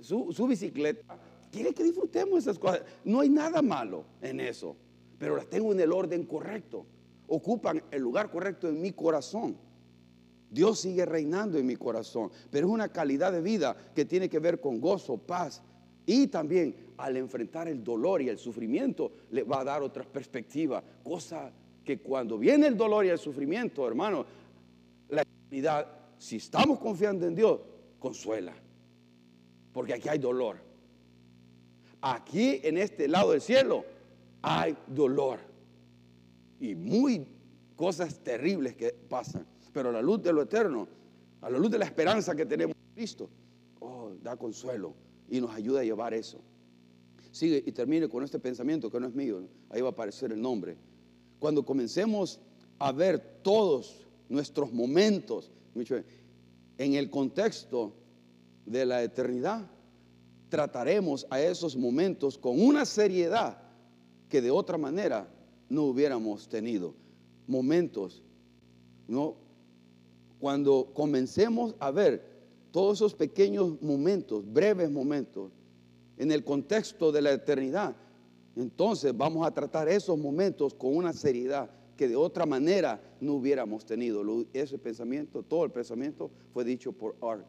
su, 0.00 0.46
bicicleta. 0.46 1.18
Quiere 1.50 1.72
que 1.72 1.84
disfrutemos 1.84 2.40
esas 2.40 2.58
cosas. 2.58 2.82
No 3.04 3.20
hay 3.20 3.28
nada 3.28 3.62
malo 3.62 4.04
en 4.20 4.40
eso, 4.40 4.76
pero 5.18 5.36
las 5.36 5.46
tengo 5.46 5.72
en 5.72 5.80
el 5.80 5.92
orden 5.92 6.24
correcto. 6.24 6.86
Ocupan 7.28 7.82
el 7.90 8.02
lugar 8.02 8.30
correcto 8.30 8.68
en 8.68 8.80
mi 8.80 8.92
corazón. 8.92 9.56
Dios 10.50 10.80
sigue 10.80 11.04
reinando 11.04 11.58
en 11.58 11.66
mi 11.66 11.74
corazón, 11.74 12.30
pero 12.50 12.66
es 12.68 12.72
una 12.72 12.88
calidad 12.88 13.32
de 13.32 13.40
vida 13.40 13.76
que 13.94 14.04
tiene 14.04 14.28
que 14.28 14.38
ver 14.38 14.60
con 14.60 14.80
gozo, 14.80 15.18
paz 15.18 15.62
y 16.06 16.28
también 16.28 16.76
al 16.96 17.16
enfrentar 17.16 17.66
el 17.66 17.82
dolor 17.82 18.22
y 18.22 18.28
el 18.28 18.38
sufrimiento 18.38 19.12
le 19.30 19.42
va 19.42 19.60
a 19.60 19.64
dar 19.64 19.82
otra 19.82 20.04
perspectiva, 20.04 20.82
cosa 21.02 21.50
que 21.84 21.98
cuando 21.98 22.38
viene 22.38 22.66
el 22.66 22.76
dolor 22.76 23.04
y 23.04 23.10
el 23.10 23.18
sufrimiento, 23.18 23.86
hermano, 23.86 24.24
la 25.10 25.22
eternidad, 25.22 25.86
si 26.18 26.36
estamos 26.36 26.78
confiando 26.78 27.26
en 27.26 27.34
Dios, 27.34 27.60
consuela. 27.98 28.54
Porque 29.72 29.94
aquí 29.94 30.08
hay 30.08 30.18
dolor. 30.18 30.56
Aquí 32.00 32.60
en 32.62 32.78
este 32.78 33.06
lado 33.08 33.32
del 33.32 33.40
cielo 33.40 33.84
hay 34.42 34.76
dolor. 34.86 35.40
Y 36.60 36.74
muy 36.74 37.26
cosas 37.76 38.18
terribles 38.20 38.74
que 38.74 38.92
pasan. 38.92 39.46
Pero 39.72 39.90
a 39.90 39.92
la 39.92 40.02
luz 40.02 40.22
de 40.22 40.32
lo 40.32 40.42
eterno, 40.42 40.88
a 41.40 41.50
la 41.50 41.58
luz 41.58 41.70
de 41.70 41.78
la 41.78 41.84
esperanza 41.84 42.34
que 42.34 42.46
tenemos 42.46 42.74
en 42.76 42.94
Cristo, 42.94 43.28
oh, 43.80 44.12
da 44.22 44.36
consuelo 44.36 44.94
y 45.28 45.40
nos 45.40 45.50
ayuda 45.50 45.80
a 45.80 45.84
llevar 45.84 46.14
eso. 46.14 46.40
Sigue 47.32 47.62
y 47.66 47.72
termine 47.72 48.08
con 48.08 48.22
este 48.22 48.38
pensamiento 48.38 48.88
que 48.88 49.00
no 49.00 49.08
es 49.08 49.14
mío. 49.14 49.42
Ahí 49.68 49.80
va 49.80 49.88
a 49.88 49.90
aparecer 49.90 50.30
el 50.30 50.40
nombre 50.40 50.76
cuando 51.44 51.62
comencemos 51.62 52.40
a 52.78 52.90
ver 52.90 53.18
todos 53.42 54.06
nuestros 54.30 54.72
momentos 54.72 55.50
en 56.78 56.94
el 56.94 57.10
contexto 57.10 57.92
de 58.64 58.86
la 58.86 59.02
eternidad, 59.02 59.70
trataremos 60.48 61.26
a 61.28 61.42
esos 61.42 61.76
momentos 61.76 62.38
con 62.38 62.58
una 62.58 62.86
seriedad 62.86 63.58
que 64.30 64.40
de 64.40 64.50
otra 64.50 64.78
manera 64.78 65.28
no 65.68 65.82
hubiéramos 65.82 66.48
tenido. 66.48 66.94
Momentos, 67.46 68.22
¿no? 69.06 69.34
Cuando 70.40 70.92
comencemos 70.94 71.74
a 71.78 71.90
ver 71.90 72.24
todos 72.70 72.96
esos 72.96 73.14
pequeños 73.14 73.82
momentos, 73.82 74.50
breves 74.50 74.90
momentos, 74.90 75.52
en 76.16 76.32
el 76.32 76.42
contexto 76.42 77.12
de 77.12 77.20
la 77.20 77.32
eternidad, 77.32 77.94
entonces 78.56 79.16
vamos 79.16 79.46
a 79.46 79.50
tratar 79.50 79.88
esos 79.88 80.18
momentos 80.18 80.74
con 80.74 80.96
una 80.96 81.12
seriedad 81.12 81.70
que 81.96 82.08
de 82.08 82.16
otra 82.16 82.46
manera 82.46 83.00
no 83.20 83.34
hubiéramos 83.34 83.84
tenido. 83.84 84.22
Ese 84.52 84.78
pensamiento, 84.78 85.42
todo 85.42 85.64
el 85.64 85.70
pensamiento 85.70 86.30
fue 86.52 86.64
dicho 86.64 86.92
por 86.92 87.16
Art 87.22 87.46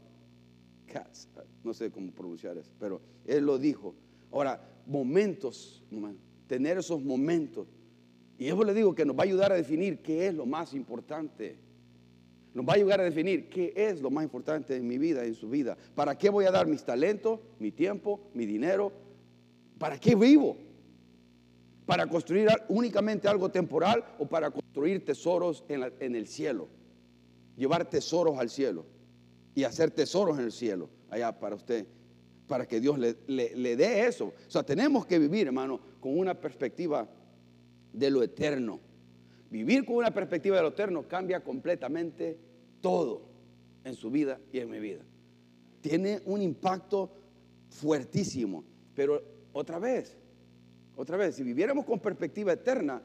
Katz. 0.85 1.27
No 1.63 1.73
sé 1.73 1.91
cómo 1.91 2.11
pronunciar 2.11 2.57
eso, 2.57 2.71
pero 2.79 3.01
él 3.25 3.45
lo 3.45 3.57
dijo. 3.57 3.95
Ahora, 4.31 4.61
momentos, 4.85 5.83
tener 6.47 6.77
esos 6.77 7.01
momentos. 7.01 7.67
Y 8.37 8.47
eso 8.47 8.63
le 8.63 8.73
digo 8.73 8.93
que 8.93 9.05
nos 9.05 9.15
va 9.15 9.21
a 9.21 9.25
ayudar 9.25 9.51
a 9.51 9.55
definir 9.55 10.01
qué 10.01 10.27
es 10.27 10.33
lo 10.33 10.45
más 10.45 10.73
importante. 10.73 11.57
Nos 12.53 12.65
va 12.65 12.73
a 12.73 12.75
ayudar 12.75 13.01
a 13.01 13.03
definir 13.03 13.49
qué 13.49 13.73
es 13.75 14.01
lo 14.01 14.09
más 14.09 14.23
importante 14.23 14.75
en 14.75 14.87
mi 14.87 14.97
vida, 14.97 15.25
en 15.25 15.35
su 15.35 15.49
vida. 15.49 15.77
¿Para 15.93 16.17
qué 16.17 16.29
voy 16.29 16.45
a 16.45 16.51
dar 16.51 16.67
mis 16.67 16.83
talentos, 16.83 17.39
mi 17.59 17.71
tiempo, 17.71 18.21
mi 18.33 18.45
dinero? 18.45 18.91
¿Para 19.77 19.99
qué 19.99 20.15
vivo? 20.15 20.57
¿Para 21.85 22.07
construir 22.07 22.47
únicamente 22.67 23.27
algo 23.27 23.49
temporal 23.49 24.03
o 24.17 24.25
para 24.25 24.49
construir 24.49 25.05
tesoros 25.05 25.63
en, 25.67 26.15
el 26.15 26.27
cielo? 26.27 26.67
Llevar 27.55 27.89
tesoros 27.89 28.39
al 28.39 28.49
cielo 28.49 28.85
y 29.53 29.63
hacer 29.63 29.91
tesoros 29.91 30.39
en 30.39 30.45
el 30.45 30.51
cielo, 30.51 30.89
allá 31.09 31.39
para 31.39 31.55
usted, 31.55 31.85
para 32.47 32.67
que 32.67 32.79
Dios 32.79 32.97
le, 32.97 33.15
le 33.27 33.75
dé 33.75 34.07
eso. 34.07 34.33
O 34.47 34.51
sea, 34.51 34.63
tenemos 34.63 35.05
que 35.05 35.19
vivir, 35.19 35.47
hermano, 35.47 35.79
con 35.99 36.17
una 36.17 36.33
perspectiva 36.33 37.07
de 37.93 38.09
lo 38.09 38.23
eterno. 38.23 38.79
Vivir 39.51 39.85
con 39.85 39.97
una 39.97 40.11
perspectiva 40.11 40.57
de 40.57 40.63
lo 40.63 40.69
eterno 40.69 41.07
cambia 41.07 41.43
completamente 41.43 42.37
todo 42.81 43.21
en 43.83 43.93
su 43.93 44.09
vida 44.09 44.39
y 44.51 44.59
en 44.59 44.69
mi 44.69 44.79
vida. 44.79 45.03
Tiene 45.81 46.19
un 46.25 46.41
impacto 46.41 47.11
fuertísimo, 47.69 48.63
pero 48.95 49.21
otra 49.53 49.79
vez, 49.79 50.17
otra 50.95 51.17
vez, 51.17 51.35
si 51.35 51.43
viviéramos 51.43 51.85
con 51.85 51.99
perspectiva 51.99 52.53
eterna, 52.53 53.01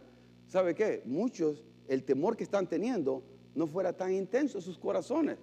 ¿sabe 0.49 0.75
qué? 0.75 1.02
Muchos, 1.04 1.64
el 1.88 2.04
temor 2.04 2.37
que 2.37 2.44
están 2.44 2.68
teniendo 2.68 3.23
no 3.54 3.66
fuera 3.66 3.92
tan 3.92 4.12
intenso 4.12 4.59
en 4.59 4.64
sus 4.64 4.78
corazones. 4.78 5.38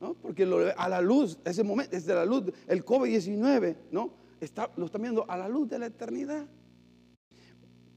¿No? 0.00 0.14
Porque 0.14 0.44
a 0.76 0.88
la 0.88 1.00
luz, 1.00 1.38
ese 1.44 1.64
momento, 1.64 1.90
desde 1.96 2.14
la 2.14 2.24
luz, 2.24 2.44
el 2.68 2.84
COVID-19, 2.84 3.76
¿no? 3.90 4.12
Está, 4.40 4.70
lo 4.76 4.86
están 4.86 5.02
viendo 5.02 5.28
a 5.28 5.36
la 5.36 5.48
luz 5.48 5.68
de 5.68 5.80
la 5.80 5.86
eternidad. 5.86 6.46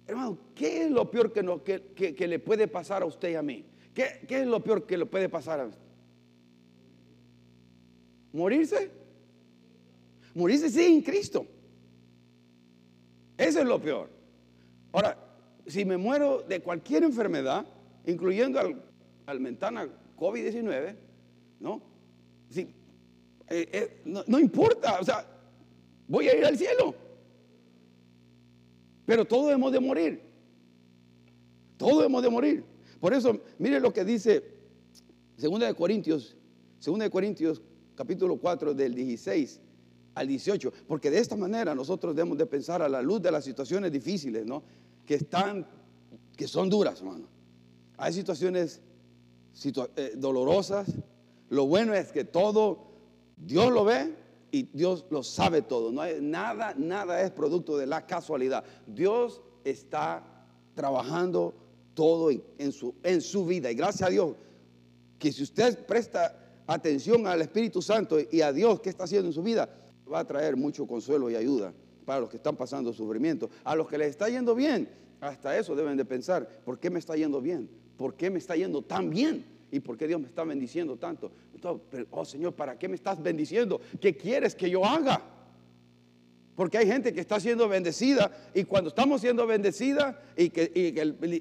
Hermano, 0.07 0.39
¿qué 0.55 0.85
es 0.85 0.91
lo 0.91 1.11
peor 1.11 1.31
que, 1.31 2.15
que, 2.15 2.27
le 2.27 2.39
puede 2.39 2.67
pasar 2.67 3.03
a 3.03 3.05
usted 3.05 3.29
y 3.29 3.35
a 3.35 3.43
mí? 3.43 3.65
¿Qué, 3.93 4.25
¿Qué, 4.27 4.41
es 4.41 4.47
lo 4.47 4.63
peor 4.63 4.87
que 4.87 4.97
le 4.97 5.05
puede 5.05 5.29
pasar 5.29 5.59
a 5.59 5.67
usted? 5.67 5.81
¿Morirse? 8.33 8.89
Morirse 10.33 10.69
sin 10.71 11.03
Cristo. 11.03 11.45
Eso 13.41 13.59
es 13.59 13.65
lo 13.65 13.81
peor. 13.81 14.07
Ahora, 14.91 15.17
si 15.65 15.83
me 15.83 15.97
muero 15.97 16.43
de 16.43 16.59
cualquier 16.61 17.03
enfermedad, 17.03 17.65
incluyendo 18.05 18.59
al, 18.59 18.79
al 19.25 19.39
mentana 19.39 19.87
COVID-19, 20.15 20.95
¿no? 21.59 21.81
Sí, 22.49 22.71
eh, 23.49 23.69
eh, 23.73 24.01
no, 24.05 24.39
importa, 24.39 24.99
o 24.99 25.03
sea, 25.03 25.25
voy 26.07 26.27
a 26.27 26.37
ir 26.37 26.45
al 26.45 26.55
cielo. 26.55 26.93
Pero 29.07 29.25
todos 29.25 29.51
hemos 29.51 29.71
de 29.71 29.79
morir. 29.79 30.21
Todos 31.77 32.05
hemos 32.05 32.21
de 32.21 32.29
morir. 32.29 32.63
Por 32.99 33.13
eso, 33.13 33.41
mire 33.57 33.79
lo 33.79 33.91
que 33.91 34.05
dice 34.05 34.43
2 35.37 35.59
de 35.59 35.73
Corintios, 35.73 36.35
2 36.85 36.99
de 36.99 37.09
Corintios 37.09 37.61
capítulo 37.95 38.37
4 38.37 38.75
del 38.75 38.93
16 38.93 39.59
al 40.13 40.27
18, 40.27 40.73
porque 40.87 41.09
de 41.09 41.19
esta 41.19 41.35
manera 41.35 41.73
nosotros 41.73 42.15
debemos 42.15 42.37
de 42.37 42.45
pensar 42.45 42.81
a 42.81 42.89
la 42.89 43.01
luz 43.01 43.21
de 43.21 43.31
las 43.31 43.43
situaciones 43.43 43.91
difíciles, 43.91 44.45
¿no? 44.45 44.63
Que 45.05 45.15
están, 45.15 45.65
que 46.35 46.47
son 46.47 46.69
duras, 46.69 46.99
hermano. 46.99 47.27
Hay 47.97 48.13
situaciones 48.13 48.81
eh, 49.95 50.13
dolorosas. 50.15 50.87
Lo 51.49 51.67
bueno 51.67 51.93
es 51.93 52.11
que 52.11 52.23
todo 52.23 52.87
Dios 53.37 53.71
lo 53.71 53.85
ve 53.85 54.15
y 54.51 54.63
Dios 54.73 55.05
lo 55.09 55.23
sabe 55.23 55.61
todo. 55.61 55.91
No 55.91 56.01
hay, 56.01 56.19
nada, 56.21 56.73
nada 56.77 57.21
es 57.21 57.31
producto 57.31 57.77
de 57.77 57.87
la 57.87 58.05
casualidad. 58.05 58.63
Dios 58.87 59.41
está 59.63 60.23
trabajando 60.73 61.53
todo 61.93 62.31
en, 62.31 62.71
su, 62.71 62.95
en 63.03 63.21
su 63.21 63.45
vida. 63.45 63.71
Y 63.71 63.75
gracias 63.75 64.07
a 64.07 64.11
Dios 64.11 64.35
que 65.19 65.31
si 65.31 65.43
usted 65.43 65.85
presta 65.85 66.35
atención 66.65 67.27
al 67.27 67.41
Espíritu 67.41 67.81
Santo 67.81 68.17
y 68.31 68.41
a 68.41 68.51
Dios 68.51 68.79
que 68.79 68.89
está 68.89 69.03
haciendo 69.03 69.27
en 69.27 69.33
su 69.33 69.43
vida, 69.43 69.69
va 70.11 70.19
a 70.19 70.25
traer 70.25 70.55
mucho 70.55 70.85
consuelo 70.85 71.29
y 71.29 71.35
ayuda 71.35 71.73
para 72.05 72.21
los 72.21 72.29
que 72.29 72.37
están 72.37 72.55
pasando 72.55 72.91
sufrimiento. 72.93 73.49
A 73.63 73.75
los 73.75 73.87
que 73.87 73.97
les 73.97 74.09
está 74.09 74.27
yendo 74.29 74.55
bien, 74.55 74.89
hasta 75.19 75.57
eso 75.57 75.75
deben 75.75 75.97
de 75.97 76.05
pensar, 76.05 76.47
¿por 76.65 76.79
qué 76.79 76.89
me 76.89 76.99
está 76.99 77.15
yendo 77.15 77.41
bien? 77.41 77.69
¿Por 77.97 78.15
qué 78.15 78.29
me 78.29 78.39
está 78.39 78.55
yendo 78.55 78.81
tan 78.81 79.09
bien? 79.09 79.45
¿Y 79.71 79.79
por 79.79 79.97
qué 79.97 80.07
Dios 80.07 80.19
me 80.19 80.27
está 80.27 80.43
bendiciendo 80.43 80.97
tanto? 80.97 81.31
oh 82.09 82.25
Señor, 82.25 82.53
¿para 82.53 82.77
qué 82.77 82.87
me 82.87 82.95
estás 82.95 83.21
bendiciendo? 83.21 83.79
¿Qué 83.99 84.17
quieres 84.17 84.55
que 84.55 84.69
yo 84.69 84.83
haga? 84.83 85.21
Porque 86.55 86.77
hay 86.77 86.87
gente 86.87 87.13
que 87.13 87.21
está 87.21 87.39
siendo 87.39 87.69
bendecida 87.69 88.31
y 88.53 88.65
cuando 88.65 88.89
estamos 88.89 89.21
siendo 89.21 89.47
bendecida 89.47 90.21
y 90.35 90.49
que, 90.49 90.71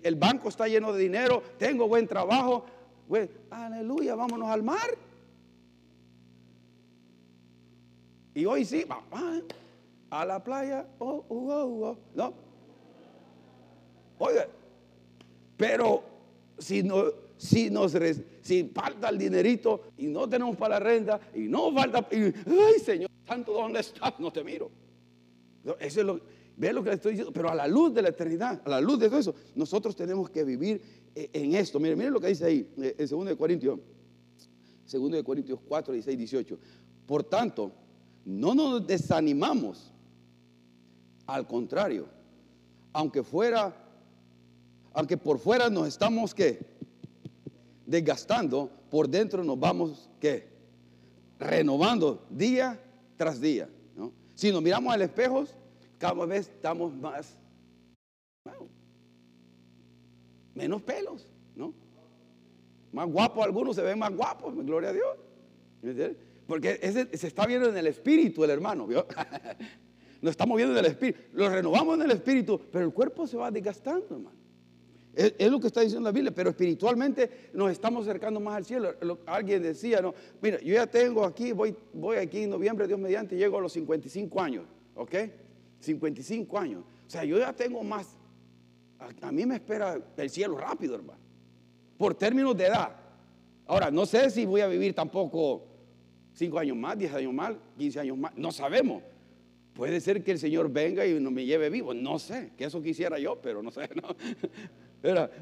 el, 0.02 0.14
banco 0.14 0.48
está 0.48 0.68
lleno 0.68 0.92
de 0.92 1.02
dinero, 1.02 1.42
tengo 1.58 1.88
buen 1.88 2.06
trabajo, 2.06 2.64
pues, 3.08 3.28
aleluya, 3.50 4.14
vámonos 4.14 4.48
al 4.48 4.62
mar. 4.62 4.88
Y 8.34 8.44
hoy 8.44 8.64
sí, 8.64 8.84
a 10.10 10.24
la 10.24 10.42
playa, 10.42 10.86
oh, 10.98 11.24
oh, 11.28 11.52
oh, 11.52 11.86
oh, 11.88 11.98
¿no? 12.14 12.34
Oiga, 14.18 14.46
pero 15.56 16.02
si, 16.58 16.82
no, 16.82 17.04
si, 17.36 17.70
nos, 17.70 17.96
si 18.42 18.64
falta 18.64 19.08
el 19.08 19.18
dinerito 19.18 19.82
y 19.96 20.06
no 20.06 20.28
tenemos 20.28 20.56
para 20.56 20.78
la 20.78 20.84
renta 20.84 21.20
y 21.34 21.40
no 21.40 21.72
falta, 21.72 22.06
ay 22.10 22.80
Señor 22.84 23.10
Santo, 23.26 23.52
¿dónde 23.52 23.80
estás? 23.80 24.18
No 24.18 24.32
te 24.32 24.44
miro. 24.44 24.70
Eso 25.78 26.00
es 26.00 26.06
lo, 26.06 26.20
ve 26.56 26.72
lo 26.72 26.82
que 26.82 26.90
le 26.90 26.96
estoy 26.96 27.12
diciendo, 27.12 27.32
pero 27.32 27.50
a 27.50 27.54
la 27.54 27.66
luz 27.66 27.94
de 27.94 28.02
la 28.02 28.10
eternidad, 28.10 28.60
a 28.64 28.68
la 28.68 28.80
luz 28.80 28.98
de 28.98 29.08
todo 29.08 29.18
eso, 29.18 29.34
nosotros 29.54 29.96
tenemos 29.96 30.28
que 30.30 30.44
vivir 30.44 30.82
eh, 31.14 31.30
en 31.32 31.54
esto. 31.54 31.80
Miren, 31.80 31.98
miren 31.98 32.12
lo 32.12 32.20
que 32.20 32.28
dice 32.28 32.44
ahí, 32.44 32.68
eh, 32.78 32.94
en 32.98 33.06
2 33.06 33.26
de 33.26 33.36
Corintios, 33.36 33.78
2 34.90 35.10
de 35.10 35.24
Corintios 35.24 35.60
4, 35.66 35.94
16, 35.94 36.18
18. 36.18 36.58
Por 37.06 37.24
tanto, 37.24 37.72
no 38.24 38.54
nos 38.54 38.86
desanimamos. 38.86 39.92
Al 41.26 41.46
contrario, 41.46 42.08
aunque 42.92 43.22
fuera, 43.22 43.74
aunque 44.92 45.16
por 45.16 45.38
fuera 45.38 45.70
nos 45.70 45.86
estamos 45.88 46.34
que 46.34 46.58
desgastando, 47.86 48.70
por 48.90 49.08
dentro 49.08 49.44
nos 49.44 49.58
vamos 49.58 50.10
que 50.20 50.48
renovando 51.38 52.24
día 52.30 52.80
tras 53.16 53.40
día. 53.40 53.68
Si 54.34 54.50
nos 54.50 54.62
miramos 54.62 54.92
al 54.92 55.02
espejo, 55.02 55.44
cada 55.98 56.24
vez 56.24 56.48
estamos 56.48 56.94
más, 56.94 57.36
menos 60.54 60.82
pelos, 60.82 61.26
¿no? 61.54 61.74
Más 62.92 63.06
guapos 63.06 63.44
algunos 63.44 63.76
se 63.76 63.82
ven 63.82 63.98
más 63.98 64.14
guapos, 64.14 64.54
gloria 64.64 64.90
a 64.90 64.92
Dios. 64.92 65.16
Porque 66.50 66.80
se 67.14 67.28
está 67.28 67.46
viendo 67.46 67.68
en 67.68 67.76
el 67.76 67.86
espíritu 67.86 68.42
el 68.42 68.50
hermano, 68.50 68.84
¿vio? 68.84 69.06
Nos 70.20 70.32
estamos 70.32 70.56
viendo 70.56 70.76
en 70.76 70.84
el 70.84 70.90
espíritu. 70.90 71.20
Lo 71.34 71.48
renovamos 71.48 71.94
en 71.94 72.02
el 72.02 72.10
espíritu, 72.10 72.60
pero 72.72 72.84
el 72.86 72.92
cuerpo 72.92 73.24
se 73.24 73.36
va 73.36 73.52
desgastando, 73.52 74.16
hermano. 74.16 74.36
Es, 75.14 75.48
lo 75.48 75.60
que 75.60 75.68
está 75.68 75.82
diciendo 75.82 76.08
la 76.08 76.12
Biblia, 76.12 76.32
pero 76.34 76.50
espiritualmente 76.50 77.50
nos 77.52 77.70
estamos 77.70 78.04
acercando 78.04 78.40
más 78.40 78.56
al 78.56 78.64
cielo. 78.64 78.96
alguien 79.26 79.62
decía, 79.62 80.00
no, 80.00 80.12
mira, 80.42 80.58
yo 80.58 80.74
ya 80.74 80.88
tengo 80.88 81.24
aquí, 81.24 81.52
voy, 81.52 81.72
voy 81.92 82.16
aquí 82.16 82.42
en 82.42 82.50
noviembre, 82.50 82.88
Dios 82.88 82.98
mediante, 82.98 83.36
llego 83.36 83.56
a 83.56 83.60
los 83.60 83.72
55 83.72 84.40
años, 84.40 84.64
¿ok? 84.96 85.14
55 85.78 86.58
años. 86.58 86.82
O 87.06 87.10
sea, 87.10 87.22
yo 87.22 87.38
ya 87.38 87.52
tengo 87.52 87.84
más. 87.84 88.08
A, 88.98 89.28
a 89.28 89.30
mí 89.30 89.46
me 89.46 89.54
espera 89.54 90.02
el 90.16 90.30
cielo 90.30 90.58
rápido, 90.58 90.96
hermano. 90.96 91.20
Por 91.96 92.16
términos 92.16 92.56
de 92.56 92.66
edad. 92.66 92.96
Ahora, 93.68 93.92
no 93.92 94.04
sé 94.04 94.30
si 94.30 94.44
voy 94.44 94.62
a 94.62 94.66
vivir 94.66 94.96
tampoco 94.96 95.69
5 96.34 96.58
años 96.58 96.76
más, 96.76 96.98
10 96.98 97.14
años 97.14 97.34
más, 97.34 97.54
15 97.78 98.00
años 98.00 98.18
más, 98.18 98.36
no 98.36 98.52
sabemos. 98.52 99.02
Puede 99.74 100.00
ser 100.00 100.22
que 100.22 100.32
el 100.32 100.38
Señor 100.38 100.70
venga 100.70 101.06
y 101.06 101.18
no 101.20 101.30
me 101.30 101.44
lleve 101.44 101.70
vivo, 101.70 101.94
no 101.94 102.18
sé, 102.18 102.52
que 102.56 102.64
eso 102.64 102.82
quisiera 102.82 103.18
yo, 103.18 103.40
pero 103.40 103.62
no 103.62 103.70
sé, 103.70 103.88
no. 103.94 104.16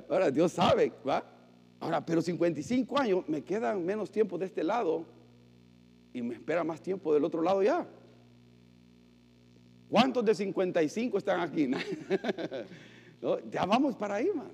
Ahora, 0.08 0.30
Dios 0.30 0.52
sabe, 0.52 0.92
¿va? 1.06 1.24
Ahora, 1.80 2.04
pero 2.04 2.20
55 2.22 2.98
años, 2.98 3.28
me 3.28 3.42
quedan 3.42 3.84
menos 3.84 4.10
tiempo 4.10 4.38
de 4.38 4.46
este 4.46 4.62
lado 4.62 5.04
y 6.12 6.22
me 6.22 6.34
espera 6.34 6.64
más 6.64 6.80
tiempo 6.80 7.14
del 7.14 7.24
otro 7.24 7.42
lado 7.42 7.62
ya. 7.62 7.86
¿Cuántos 9.88 10.24
de 10.24 10.34
55 10.34 11.18
están 11.18 11.40
aquí? 11.40 11.70
Ya 13.50 13.66
vamos 13.66 13.96
para 13.96 14.14
ahí, 14.14 14.30
man. 14.32 14.46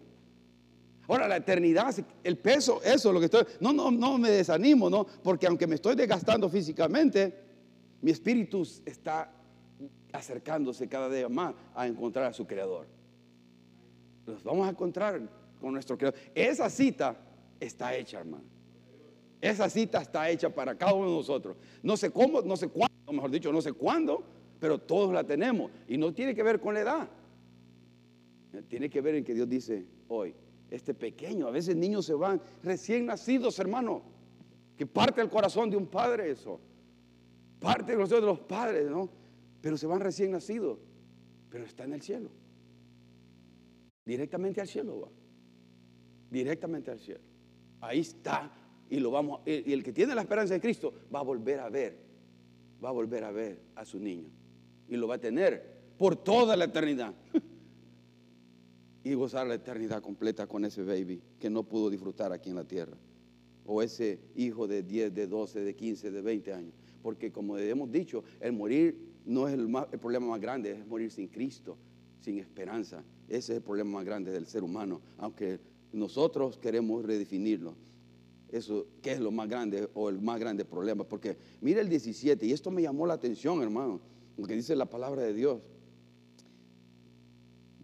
Ahora, 1.06 1.28
la 1.28 1.36
eternidad, 1.36 1.94
el 2.22 2.38
peso, 2.38 2.80
eso 2.82 3.08
es 3.08 3.14
lo 3.14 3.20
que 3.20 3.26
estoy. 3.26 3.44
No, 3.60 3.72
no, 3.72 3.90
no 3.90 4.18
me 4.18 4.30
desanimo, 4.30 4.88
¿no? 4.88 5.04
Porque 5.22 5.46
aunque 5.46 5.66
me 5.66 5.74
estoy 5.74 5.94
desgastando 5.94 6.48
físicamente, 6.48 7.34
mi 8.00 8.10
espíritu 8.10 8.62
está 8.84 9.30
acercándose 10.12 10.88
cada 10.88 11.08
día 11.10 11.28
más 11.28 11.54
a 11.74 11.86
encontrar 11.86 12.26
a 12.26 12.32
su 12.32 12.46
creador. 12.46 12.86
Los 14.26 14.42
vamos 14.44 14.66
a 14.66 14.70
encontrar 14.70 15.20
con 15.60 15.72
nuestro 15.72 15.98
creador. 15.98 16.18
Esa 16.34 16.70
cita 16.70 17.16
está 17.60 17.94
hecha, 17.94 18.20
hermano. 18.20 18.44
Esa 19.40 19.68
cita 19.68 20.00
está 20.00 20.30
hecha 20.30 20.48
para 20.48 20.74
cada 20.74 20.94
uno 20.94 21.10
de 21.10 21.16
nosotros. 21.16 21.56
No 21.82 21.98
sé 21.98 22.10
cómo, 22.10 22.40
no 22.40 22.56
sé 22.56 22.68
cuándo, 22.68 23.12
mejor 23.12 23.30
dicho, 23.30 23.52
no 23.52 23.60
sé 23.60 23.72
cuándo, 23.72 24.24
pero 24.58 24.78
todos 24.78 25.12
la 25.12 25.24
tenemos. 25.24 25.70
Y 25.86 25.98
no 25.98 26.14
tiene 26.14 26.34
que 26.34 26.42
ver 26.42 26.60
con 26.60 26.72
la 26.72 26.80
edad. 26.80 27.08
Tiene 28.68 28.88
que 28.88 29.00
ver 29.02 29.16
en 29.16 29.24
que 29.24 29.34
Dios 29.34 29.48
dice 29.48 29.84
hoy, 30.08 30.34
este 30.70 30.94
pequeño, 30.94 31.46
a 31.46 31.50
veces 31.50 31.76
niños 31.76 32.06
se 32.06 32.14
van 32.14 32.40
recién 32.62 33.06
nacidos, 33.06 33.58
hermano, 33.58 34.02
que 34.76 34.86
parte 34.86 35.20
el 35.20 35.30
corazón 35.30 35.70
de 35.70 35.76
un 35.76 35.86
padre 35.86 36.30
eso. 36.30 36.60
Parte 37.60 37.92
el 37.92 37.98
corazón 37.98 38.20
de 38.20 38.26
los 38.26 38.40
padres, 38.40 38.90
¿no? 38.90 39.08
Pero 39.60 39.76
se 39.76 39.86
van 39.86 40.00
recién 40.00 40.32
nacidos, 40.32 40.78
pero 41.48 41.64
está 41.64 41.84
en 41.84 41.94
el 41.94 42.02
cielo. 42.02 42.30
Directamente 44.04 44.60
al 44.60 44.68
cielo 44.68 45.00
va. 45.00 45.08
Directamente 46.30 46.90
al 46.90 46.98
cielo. 46.98 47.22
Ahí 47.80 48.00
está 48.00 48.52
y 48.90 49.00
lo 49.00 49.10
vamos 49.10 49.40
y 49.46 49.72
el 49.72 49.82
que 49.82 49.92
tiene 49.92 50.14
la 50.14 50.22
esperanza 50.22 50.54
en 50.54 50.60
Cristo 50.60 50.92
va 51.14 51.20
a 51.20 51.22
volver 51.22 51.60
a 51.60 51.68
ver, 51.68 51.96
va 52.84 52.90
a 52.90 52.92
volver 52.92 53.24
a 53.24 53.30
ver 53.30 53.60
a 53.74 53.84
su 53.84 53.98
niño 53.98 54.28
y 54.88 54.96
lo 54.96 55.08
va 55.08 55.14
a 55.14 55.20
tener 55.20 55.74
por 55.96 56.16
toda 56.16 56.56
la 56.56 56.66
eternidad. 56.66 57.14
y 59.04 59.14
gozar 59.14 59.46
la 59.46 59.54
eternidad 59.54 60.02
completa 60.02 60.46
con 60.46 60.64
ese 60.64 60.82
baby 60.82 61.20
que 61.38 61.50
no 61.50 61.62
pudo 61.62 61.90
disfrutar 61.90 62.32
aquí 62.32 62.50
en 62.50 62.56
la 62.56 62.64
tierra. 62.64 62.96
O 63.66 63.82
ese 63.82 64.18
hijo 64.34 64.66
de 64.66 64.82
10, 64.82 65.14
de 65.14 65.26
12, 65.26 65.60
de 65.60 65.76
15, 65.76 66.10
de 66.10 66.22
20 66.22 66.52
años. 66.52 66.74
Porque 67.02 67.30
como 67.30 67.56
hemos 67.58 67.92
dicho, 67.92 68.24
el 68.40 68.52
morir 68.52 68.98
no 69.26 69.46
es 69.46 69.54
el, 69.54 69.68
problema 70.00 70.26
más 70.26 70.40
grande, 70.40 70.72
es 70.72 70.86
morir 70.86 71.10
sin 71.10 71.28
Cristo, 71.28 71.76
sin 72.20 72.38
esperanza. 72.38 73.04
Ese 73.28 73.52
es 73.52 73.58
el 73.58 73.62
problema 73.62 73.90
más 73.92 74.04
grande 74.04 74.32
del 74.32 74.46
ser 74.46 74.64
humano, 74.64 75.00
aunque 75.18 75.60
nosotros 75.92 76.58
queremos 76.58 77.04
redefinirlo 77.04 77.74
eso, 78.56 78.86
qué 79.02 79.12
es 79.12 79.20
lo 79.20 79.30
más 79.30 79.48
grande 79.48 79.88
o 79.94 80.08
el 80.08 80.20
más 80.20 80.38
grande 80.38 80.64
problema. 80.64 81.04
Porque 81.04 81.36
mira 81.60 81.80
el 81.80 81.88
17, 81.88 82.46
y 82.46 82.52
esto 82.52 82.70
me 82.70 82.82
llamó 82.82 83.06
la 83.06 83.14
atención, 83.14 83.60
hermano, 83.62 84.00
lo 84.36 84.46
que 84.46 84.54
dice 84.54 84.76
la 84.76 84.86
palabra 84.86 85.22
de 85.22 85.34
Dios. 85.34 85.60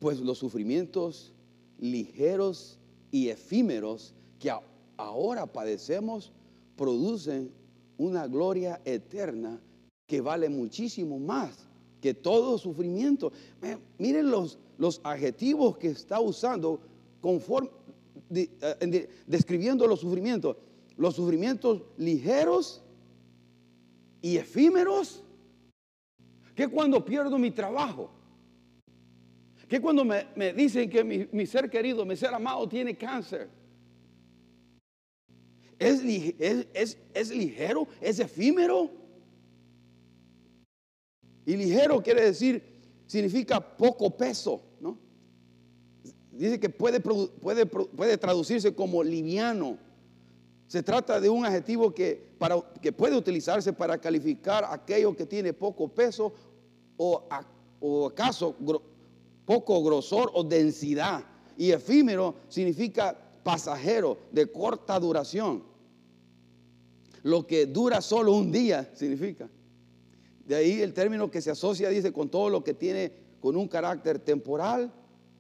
Pues 0.01 0.19
los 0.21 0.39
sufrimientos 0.39 1.33
ligeros 1.79 2.79
y 3.11 3.29
efímeros 3.29 4.15
que 4.39 4.53
ahora 4.97 5.47
padecemos 5.47 6.33
producen 6.77 7.53
una 7.99 8.27
gloria 8.27 8.81
eterna 8.85 9.61
que 10.07 10.21
vale 10.21 10.49
muchísimo 10.49 11.19
más 11.19 11.69
que 12.01 12.15
todo 12.15 12.57
sufrimiento. 12.59 13.31
Miren 13.99 14.31
los, 14.31 14.59
los 14.79 15.01
adjetivos 15.05 15.77
que 15.77 15.89
está 15.89 16.19
usando 16.19 16.81
conforme, 17.21 17.71
eh, 18.31 19.09
describiendo 19.27 19.87
los 19.87 20.01
sufrimientos, 20.01 20.57
los 20.97 21.15
sufrimientos 21.15 21.83
ligeros 21.99 22.83
y 24.23 24.39
efímeros, 24.39 25.23
que 26.55 26.69
cuando 26.69 27.05
pierdo 27.05 27.39
mi 27.39 27.51
trabajo, 27.51 28.11
que 29.71 29.81
cuando 29.81 30.05
me, 30.05 30.53
dicen 30.53 30.91
que 30.91 31.05
mi, 31.05 31.47
ser 31.47 31.71
querido, 31.71 32.05
mi 32.05 32.17
ser 32.17 32.35
amado 32.35 32.69
tiene 32.69 32.99
cáncer, 32.99 33.49
es, 35.79 36.03
ligero, 37.31 37.87
es 38.01 38.19
efímero. 38.19 38.91
Y 41.47 41.57
ligero 41.57 42.03
quiere 42.03 42.25
decir, 42.25 42.61
significa 43.07 43.61
poco 43.61 44.11
peso, 44.11 44.61
¿no? 44.81 44.99
dice 46.33 46.59
que 46.59 46.69
puede, 46.69 46.99
traducirse 48.19 48.75
como 48.75 49.05
liviano. 49.05 49.79
Se 50.67 50.83
trata 50.83 51.21
de 51.21 51.29
un 51.29 51.47
adjetivo 51.47 51.95
que, 51.95 52.21
para, 52.39 52.61
que 52.83 52.91
puede 52.91 53.17
utilizarse 53.17 53.73
para 53.73 53.99
calificar 53.99 54.65
aquello 54.69 55.15
que 55.15 55.27
tiene 55.27 55.53
poco 55.53 55.87
peso 55.87 56.33
o, 56.97 57.23
o 57.79 58.09
acaso 58.09 58.57
poco 59.45 59.83
grosor 59.83 60.31
o 60.35 60.45
densidad. 60.45 61.25
Y 61.57 61.73
efímero 61.73 62.35
significa 62.49 63.17
pasajero, 63.43 64.19
de 64.33 64.51
corta 64.51 64.99
duración. 64.99 65.63
Lo 67.23 67.47
que 67.47 67.67
dura 67.67 68.01
solo 68.01 68.33
un 68.33 68.51
día 68.51 68.91
significa. 68.95 69.49
De 70.47 70.55
ahí 70.55 70.81
el 70.81 70.95
término 70.95 71.31
que 71.31 71.41
se 71.41 71.51
asocia, 71.51 71.89
dice, 71.91 72.13
con 72.13 72.29
todo 72.29 72.49
lo 72.49 72.65
que 72.65 72.75
tiene 72.75 73.13
con 73.41 73.57
un 73.57 73.69
carácter 73.69 74.19
temporal, 74.19 74.93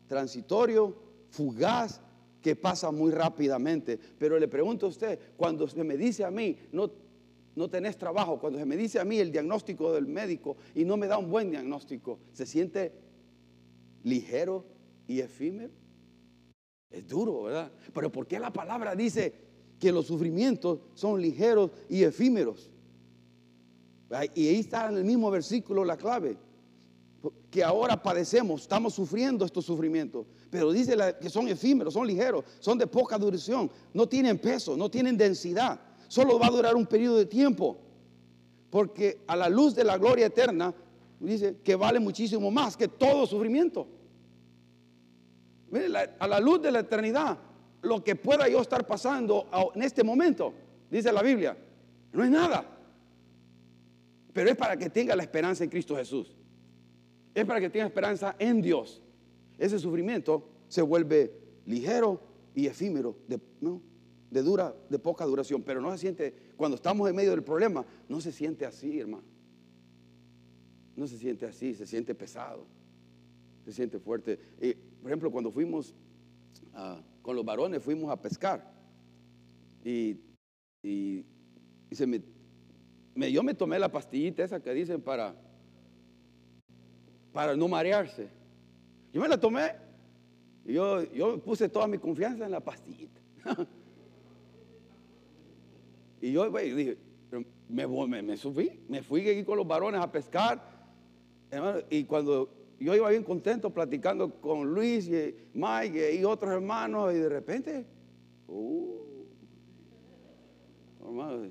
transitorio, 0.06 0.94
fugaz, 1.30 2.00
que 2.40 2.56
pasa 2.56 2.90
muy 2.90 3.10
rápidamente. 3.12 3.98
Pero 4.18 4.38
le 4.38 4.48
pregunto 4.48 4.86
a 4.86 4.88
usted, 4.88 5.18
cuando 5.36 5.68
se 5.68 5.84
me 5.84 5.96
dice 5.96 6.24
a 6.24 6.30
mí, 6.30 6.56
no, 6.72 6.90
no 7.54 7.68
tenés 7.68 7.96
trabajo, 7.98 8.38
cuando 8.38 8.58
se 8.58 8.64
me 8.64 8.76
dice 8.76 8.98
a 8.98 9.04
mí 9.04 9.18
el 9.18 9.30
diagnóstico 9.30 9.92
del 9.92 10.06
médico 10.06 10.56
y 10.74 10.84
no 10.84 10.96
me 10.96 11.06
da 11.06 11.18
un 11.18 11.30
buen 11.30 11.50
diagnóstico, 11.50 12.18
¿se 12.32 12.46
siente 12.46 12.92
ligero 14.02 14.64
y 15.06 15.20
efímero? 15.20 15.72
Es 16.90 17.06
duro, 17.06 17.44
¿verdad? 17.44 17.72
Pero 17.94 18.10
¿por 18.10 18.26
qué 18.26 18.38
la 18.38 18.52
palabra 18.52 18.94
dice 18.94 19.32
que 19.78 19.92
los 19.92 20.06
sufrimientos 20.06 20.80
son 20.94 21.20
ligeros 21.20 21.70
y 21.88 22.02
efímeros? 22.02 22.70
Y 24.34 24.48
ahí 24.48 24.60
está 24.60 24.88
en 24.88 24.96
el 24.96 25.04
mismo 25.04 25.30
versículo 25.30 25.84
la 25.84 25.96
clave 25.96 26.36
que 27.50 27.62
ahora 27.62 28.02
padecemos, 28.02 28.62
estamos 28.62 28.94
sufriendo 28.94 29.44
estos 29.44 29.64
sufrimientos, 29.64 30.26
pero 30.48 30.72
dice 30.72 30.96
que 31.20 31.28
son 31.28 31.48
efímeros, 31.48 31.94
son 31.94 32.06
ligeros, 32.06 32.44
son 32.60 32.78
de 32.78 32.86
poca 32.86 33.18
duración, 33.18 33.70
no 33.92 34.08
tienen 34.08 34.38
peso, 34.38 34.76
no 34.76 34.90
tienen 34.90 35.16
densidad, 35.16 35.80
solo 36.08 36.38
va 36.38 36.46
a 36.46 36.50
durar 36.50 36.76
un 36.76 36.86
periodo 36.86 37.18
de 37.18 37.26
tiempo, 37.26 37.78
porque 38.70 39.20
a 39.26 39.36
la 39.36 39.48
luz 39.48 39.74
de 39.74 39.84
la 39.84 39.98
gloria 39.98 40.26
eterna, 40.26 40.72
dice 41.26 41.58
que 41.62 41.76
vale 41.76 42.00
muchísimo 42.00 42.50
más 42.50 42.76
que 42.76 42.88
todo 42.88 43.26
sufrimiento. 43.26 43.86
Mire, 45.70 45.86
a 46.18 46.26
la 46.26 46.40
luz 46.40 46.60
de 46.62 46.72
la 46.72 46.80
eternidad, 46.80 47.38
lo 47.82 48.02
que 48.02 48.16
pueda 48.16 48.48
yo 48.48 48.60
estar 48.60 48.86
pasando 48.86 49.48
en 49.74 49.82
este 49.82 50.02
momento, 50.02 50.52
dice 50.90 51.12
la 51.12 51.22
Biblia, 51.22 51.56
no 52.12 52.24
es 52.24 52.30
nada, 52.30 52.64
pero 54.32 54.50
es 54.50 54.56
para 54.56 54.76
que 54.76 54.90
tenga 54.90 55.14
la 55.14 55.22
esperanza 55.22 55.64
en 55.64 55.70
Cristo 55.70 55.96
Jesús 55.96 56.36
es 57.34 57.44
para 57.44 57.60
que 57.60 57.70
tenga 57.70 57.86
esperanza 57.86 58.36
en 58.38 58.60
Dios. 58.60 59.02
Ese 59.58 59.78
sufrimiento 59.78 60.48
se 60.68 60.82
vuelve 60.82 61.32
ligero 61.66 62.20
y 62.54 62.66
efímero, 62.66 63.16
de, 63.28 63.40
de 64.30 64.42
dura, 64.42 64.74
de 64.88 64.98
poca 64.98 65.24
duración, 65.24 65.62
pero 65.62 65.80
no 65.80 65.92
se 65.92 65.98
siente, 65.98 66.34
cuando 66.56 66.76
estamos 66.76 67.08
en 67.08 67.16
medio 67.16 67.30
del 67.30 67.42
problema, 67.42 67.84
no 68.08 68.20
se 68.20 68.32
siente 68.32 68.66
así, 68.66 69.00
hermano. 69.00 69.24
No 71.00 71.06
se 71.06 71.16
siente 71.16 71.46
así, 71.46 71.74
se 71.74 71.86
siente 71.86 72.14
pesado, 72.14 72.66
se 73.64 73.72
siente 73.72 73.98
fuerte. 73.98 74.38
por 75.00 75.10
ejemplo, 75.10 75.30
cuando 75.30 75.50
fuimos 75.50 75.94
con 77.22 77.34
los 77.34 77.42
varones, 77.42 77.82
fuimos 77.82 78.10
a 78.10 78.20
pescar 78.20 78.70
y, 79.82 80.20
se 81.90 82.06
me, 82.06 82.22
yo 83.32 83.42
me 83.42 83.54
tomé 83.54 83.78
la 83.78 83.90
pastillita 83.90 84.44
esa 84.44 84.60
que 84.60 84.74
dicen 84.74 85.00
para 85.00 85.34
para 87.32 87.56
no 87.56 87.66
marearse. 87.66 88.28
Yo 89.10 89.22
me 89.22 89.28
la 89.28 89.40
tomé 89.40 89.72
y 90.66 90.74
yo, 90.74 91.02
yo 91.14 91.42
puse 91.42 91.70
toda 91.70 91.86
mi 91.86 91.96
confianza 91.96 92.44
en 92.44 92.50
la 92.50 92.60
pastillita. 92.60 93.22
y 96.20 96.30
yo 96.30 96.50
dije, 96.50 96.98
me, 97.70 97.86
me, 97.86 98.22
me, 98.22 98.36
subí, 98.36 98.82
me 98.86 99.02
fui 99.02 99.26
aquí 99.26 99.44
con 99.44 99.56
los 99.56 99.66
varones 99.66 99.98
a 99.98 100.12
pescar. 100.12 100.78
Y 101.90 102.04
cuando 102.04 102.48
yo 102.78 102.94
iba 102.94 103.10
bien 103.10 103.24
contento 103.24 103.70
platicando 103.70 104.40
con 104.40 104.72
Luis 104.72 105.08
y 105.08 105.34
Mike 105.52 106.14
y 106.14 106.24
otros 106.24 106.52
hermanos, 106.52 107.12
y 107.12 107.18
de 107.18 107.28
repente, 107.28 107.86
uh, 108.48 108.98
hermano, 111.04 111.50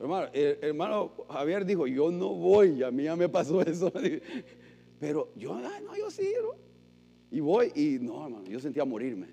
hermano, 0.00 0.28
hermano 0.32 1.12
Javier 1.28 1.64
dijo, 1.64 1.86
yo 1.86 2.10
no 2.10 2.34
voy, 2.34 2.82
a 2.82 2.90
mí 2.90 3.04
ya 3.04 3.14
me 3.14 3.28
pasó 3.28 3.60
eso. 3.66 3.92
Pero 4.98 5.32
yo, 5.36 5.54
no, 5.54 5.96
yo 5.96 6.10
sí, 6.10 6.32
Y 7.30 7.40
voy 7.40 7.72
y 7.74 7.98
no, 8.00 8.24
hermano, 8.24 8.44
yo 8.46 8.58
sentía 8.58 8.84
morirme. 8.84 9.28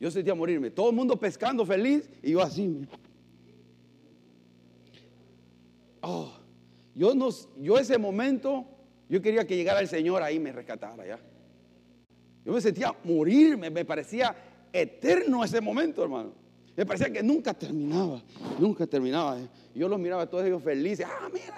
Yo 0.00 0.10
sentía 0.10 0.34
morirme. 0.34 0.70
Todo 0.70 0.90
el 0.90 0.96
mundo 0.96 1.18
pescando 1.18 1.66
feliz 1.66 2.08
y 2.22 2.32
yo 2.32 2.40
así. 2.40 2.86
oh, 6.00 6.37
yo, 6.98 7.14
no, 7.14 7.28
yo 7.58 7.78
ese 7.78 7.96
momento, 7.96 8.66
yo 9.08 9.22
quería 9.22 9.46
que 9.46 9.56
llegara 9.56 9.78
el 9.78 9.86
Señor 9.86 10.20
ahí 10.20 10.34
y 10.34 10.40
me 10.40 10.50
rescatara 10.50 11.06
ya. 11.06 11.20
Yo 12.44 12.52
me 12.52 12.60
sentía 12.60 12.92
morirme, 13.04 13.70
me 13.70 13.84
parecía 13.84 14.34
eterno 14.72 15.44
ese 15.44 15.60
momento, 15.60 16.02
hermano. 16.02 16.32
Me 16.76 16.84
parecía 16.84 17.12
que 17.12 17.22
nunca 17.22 17.54
terminaba, 17.54 18.20
nunca 18.58 18.84
terminaba. 18.84 19.38
Yo 19.76 19.88
los 19.88 20.00
miraba 20.00 20.22
a 20.22 20.26
todos 20.26 20.44
ellos 20.44 20.60
felices. 20.60 21.06
Ah, 21.08 21.28
mira, 21.32 21.54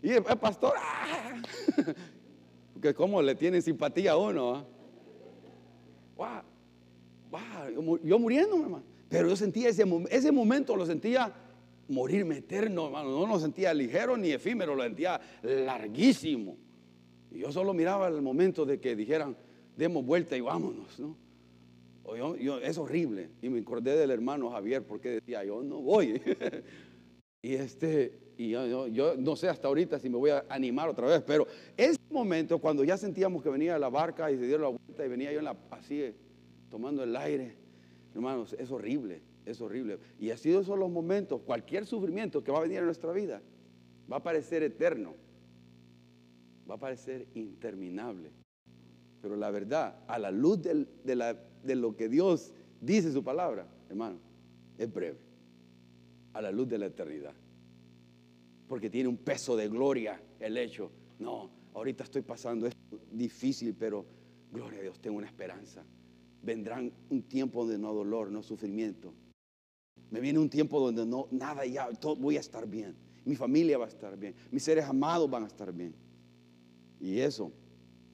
y 0.00 0.12
el, 0.12 0.22
pastor, 0.22 0.74
ah. 0.78 1.42
que 2.80 2.94
como 2.94 3.20
le 3.20 3.34
tienen 3.34 3.62
simpatía 3.62 4.12
a 4.12 4.16
uno. 4.16 4.64
¿ah? 6.20 6.44
yo 8.04 8.18
muriéndome, 8.20 8.62
hermano. 8.62 8.84
Pero 9.08 9.28
yo 9.28 9.34
sentía 9.34 9.70
ese, 9.70 9.84
ese 10.10 10.30
momento, 10.30 10.76
lo 10.76 10.86
sentía 10.86 11.34
morirme 11.88 12.38
eterno, 12.38 12.86
hermano. 12.86 13.10
No 13.10 13.26
lo 13.26 13.38
sentía 13.38 13.72
ligero 13.74 14.16
ni 14.16 14.30
efímero, 14.30 14.74
lo 14.74 14.82
sentía 14.82 15.20
larguísimo. 15.42 16.56
Y 17.30 17.40
yo 17.40 17.52
solo 17.52 17.74
miraba 17.74 18.08
el 18.08 18.22
momento 18.22 18.64
de 18.64 18.80
que 18.80 18.94
dijeran, 18.94 19.36
demos 19.76 20.04
vuelta 20.04 20.36
y 20.36 20.40
vámonos, 20.40 20.98
¿no? 20.98 21.16
es 22.62 22.78
horrible. 22.78 23.30
Y 23.42 23.48
me 23.48 23.60
acordé 23.60 23.96
del 23.96 24.10
hermano 24.10 24.50
Javier 24.50 24.82
porque 24.86 25.10
decía, 25.10 25.44
yo 25.44 25.62
no 25.62 25.80
voy. 25.80 26.20
y 27.42 27.54
este, 27.54 28.24
y 28.36 28.50
yo, 28.50 29.14
no 29.16 29.36
sé 29.36 29.48
hasta 29.48 29.68
ahorita 29.68 29.98
si 29.98 30.08
me 30.08 30.16
voy 30.16 30.30
a 30.30 30.44
animar 30.48 30.88
otra 30.88 31.06
vez, 31.06 31.22
pero 31.26 31.46
ese 31.76 31.98
momento 32.10 32.58
cuando 32.58 32.84
ya 32.84 32.96
sentíamos 32.96 33.42
que 33.42 33.48
venía 33.48 33.78
la 33.78 33.88
barca 33.88 34.30
y 34.30 34.36
se 34.36 34.46
dieron 34.46 34.62
la 34.62 34.68
vuelta 34.68 35.04
y 35.04 35.08
venía 35.08 35.32
yo 35.32 35.38
en 35.38 35.44
la, 35.44 35.56
así 35.70 36.14
tomando 36.70 37.02
el 37.04 37.14
aire, 37.16 37.56
hermanos, 38.14 38.54
es 38.58 38.70
horrible, 38.70 39.22
es 39.44 39.60
horrible. 39.60 39.98
Y 40.18 40.30
así 40.30 40.52
son 40.64 40.80
los 40.80 40.90
momentos, 40.90 41.40
cualquier 41.42 41.86
sufrimiento 41.86 42.42
que 42.42 42.52
va 42.52 42.58
a 42.58 42.62
venir 42.62 42.78
en 42.78 42.86
nuestra 42.86 43.12
vida 43.12 43.42
va 44.10 44.16
a 44.16 44.22
parecer 44.22 44.62
eterno, 44.62 45.14
va 46.68 46.74
a 46.74 46.78
parecer 46.78 47.26
interminable. 47.34 48.30
Pero 49.20 49.36
la 49.36 49.50
verdad, 49.50 50.00
a 50.06 50.18
la 50.18 50.30
luz 50.30 50.60
de, 50.62 51.16
la, 51.16 51.34
de 51.62 51.74
lo 51.74 51.96
que 51.96 52.08
Dios 52.08 52.52
dice 52.80 53.12
su 53.12 53.24
palabra, 53.24 53.66
hermano, 53.88 54.18
es 54.76 54.92
breve. 54.92 55.18
A 56.34 56.42
la 56.42 56.50
luz 56.50 56.68
de 56.68 56.78
la 56.78 56.86
eternidad. 56.86 57.32
Porque 58.68 58.90
tiene 58.90 59.08
un 59.08 59.16
peso 59.16 59.56
de 59.56 59.68
gloria 59.68 60.20
el 60.40 60.56
hecho. 60.56 60.90
No, 61.18 61.50
ahorita 61.74 62.04
estoy 62.04 62.22
pasando 62.22 62.66
esto 62.66 62.98
difícil, 63.12 63.74
pero 63.78 64.04
gloria 64.52 64.80
a 64.80 64.82
Dios, 64.82 65.00
tengo 65.00 65.16
una 65.16 65.26
esperanza. 65.26 65.84
Vendrán 66.42 66.92
un 67.08 67.22
tiempo 67.22 67.60
donde 67.60 67.78
no 67.78 67.94
dolor, 67.94 68.30
no 68.30 68.42
sufrimiento. 68.42 69.14
Me 70.14 70.20
viene 70.20 70.38
un 70.38 70.48
tiempo 70.48 70.78
donde 70.78 71.04
no 71.04 71.26
nada 71.32 71.66
ya, 71.66 71.88
voy 72.18 72.36
a 72.36 72.40
estar 72.40 72.68
bien. 72.68 72.94
Mi 73.24 73.34
familia 73.34 73.78
va 73.78 73.86
a 73.86 73.88
estar 73.88 74.16
bien. 74.16 74.32
Mis 74.52 74.62
seres 74.62 74.84
amados 74.84 75.28
van 75.28 75.42
a 75.42 75.48
estar 75.48 75.72
bien. 75.72 75.92
Y 77.00 77.18
eso, 77.18 77.50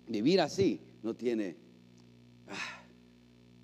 vivir 0.08 0.40
así, 0.40 0.80
no 1.02 1.14
tiene, 1.14 1.56
ah, 2.48 2.82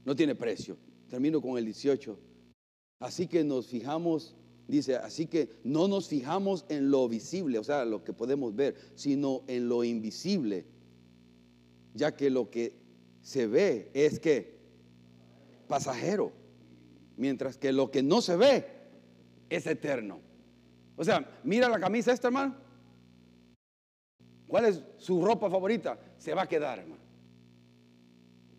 no 0.04 0.14
tiene 0.14 0.34
precio. 0.34 0.76
Termino 1.08 1.40
con 1.40 1.56
el 1.56 1.64
18. 1.64 2.18
Así 2.98 3.26
que 3.26 3.42
nos 3.42 3.68
fijamos, 3.68 4.36
dice, 4.68 4.96
así 4.96 5.26
que 5.26 5.48
no 5.64 5.88
nos 5.88 6.06
fijamos 6.06 6.66
en 6.68 6.90
lo 6.90 7.08
visible, 7.08 7.58
o 7.58 7.64
sea, 7.64 7.86
lo 7.86 8.04
que 8.04 8.12
podemos 8.12 8.54
ver, 8.54 8.74
sino 8.96 9.44
en 9.46 9.66
lo 9.66 9.82
invisible, 9.82 10.66
ya 11.94 12.14
que 12.14 12.28
lo 12.28 12.50
que 12.50 12.74
se 13.22 13.46
ve 13.46 13.90
es 13.94 14.20
que 14.20 14.58
pasajero, 15.68 16.32
mientras 17.16 17.56
que 17.56 17.72
lo 17.72 17.90
que 17.90 18.02
no 18.02 18.20
se 18.20 18.36
ve 18.36 18.66
es 19.48 19.66
eterno. 19.66 20.20
O 20.96 21.04
sea, 21.04 21.28
mira 21.44 21.68
la 21.68 21.78
camisa 21.78 22.12
esta, 22.12 22.28
hermano. 22.28 22.54
¿Cuál 24.46 24.66
es 24.66 24.82
su 24.96 25.24
ropa 25.24 25.50
favorita? 25.50 25.98
Se 26.18 26.34
va 26.34 26.42
a 26.42 26.48
quedar, 26.48 26.78
hermano. 26.78 27.02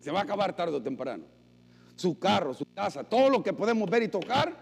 Se 0.00 0.10
va 0.10 0.20
a 0.20 0.22
acabar 0.22 0.54
tarde 0.54 0.76
o 0.76 0.82
temprano. 0.82 1.24
Su 1.96 2.18
carro, 2.18 2.54
su 2.54 2.66
casa, 2.72 3.02
todo 3.02 3.28
lo 3.28 3.42
que 3.42 3.52
podemos 3.52 3.90
ver 3.90 4.04
y 4.04 4.08
tocar, 4.08 4.54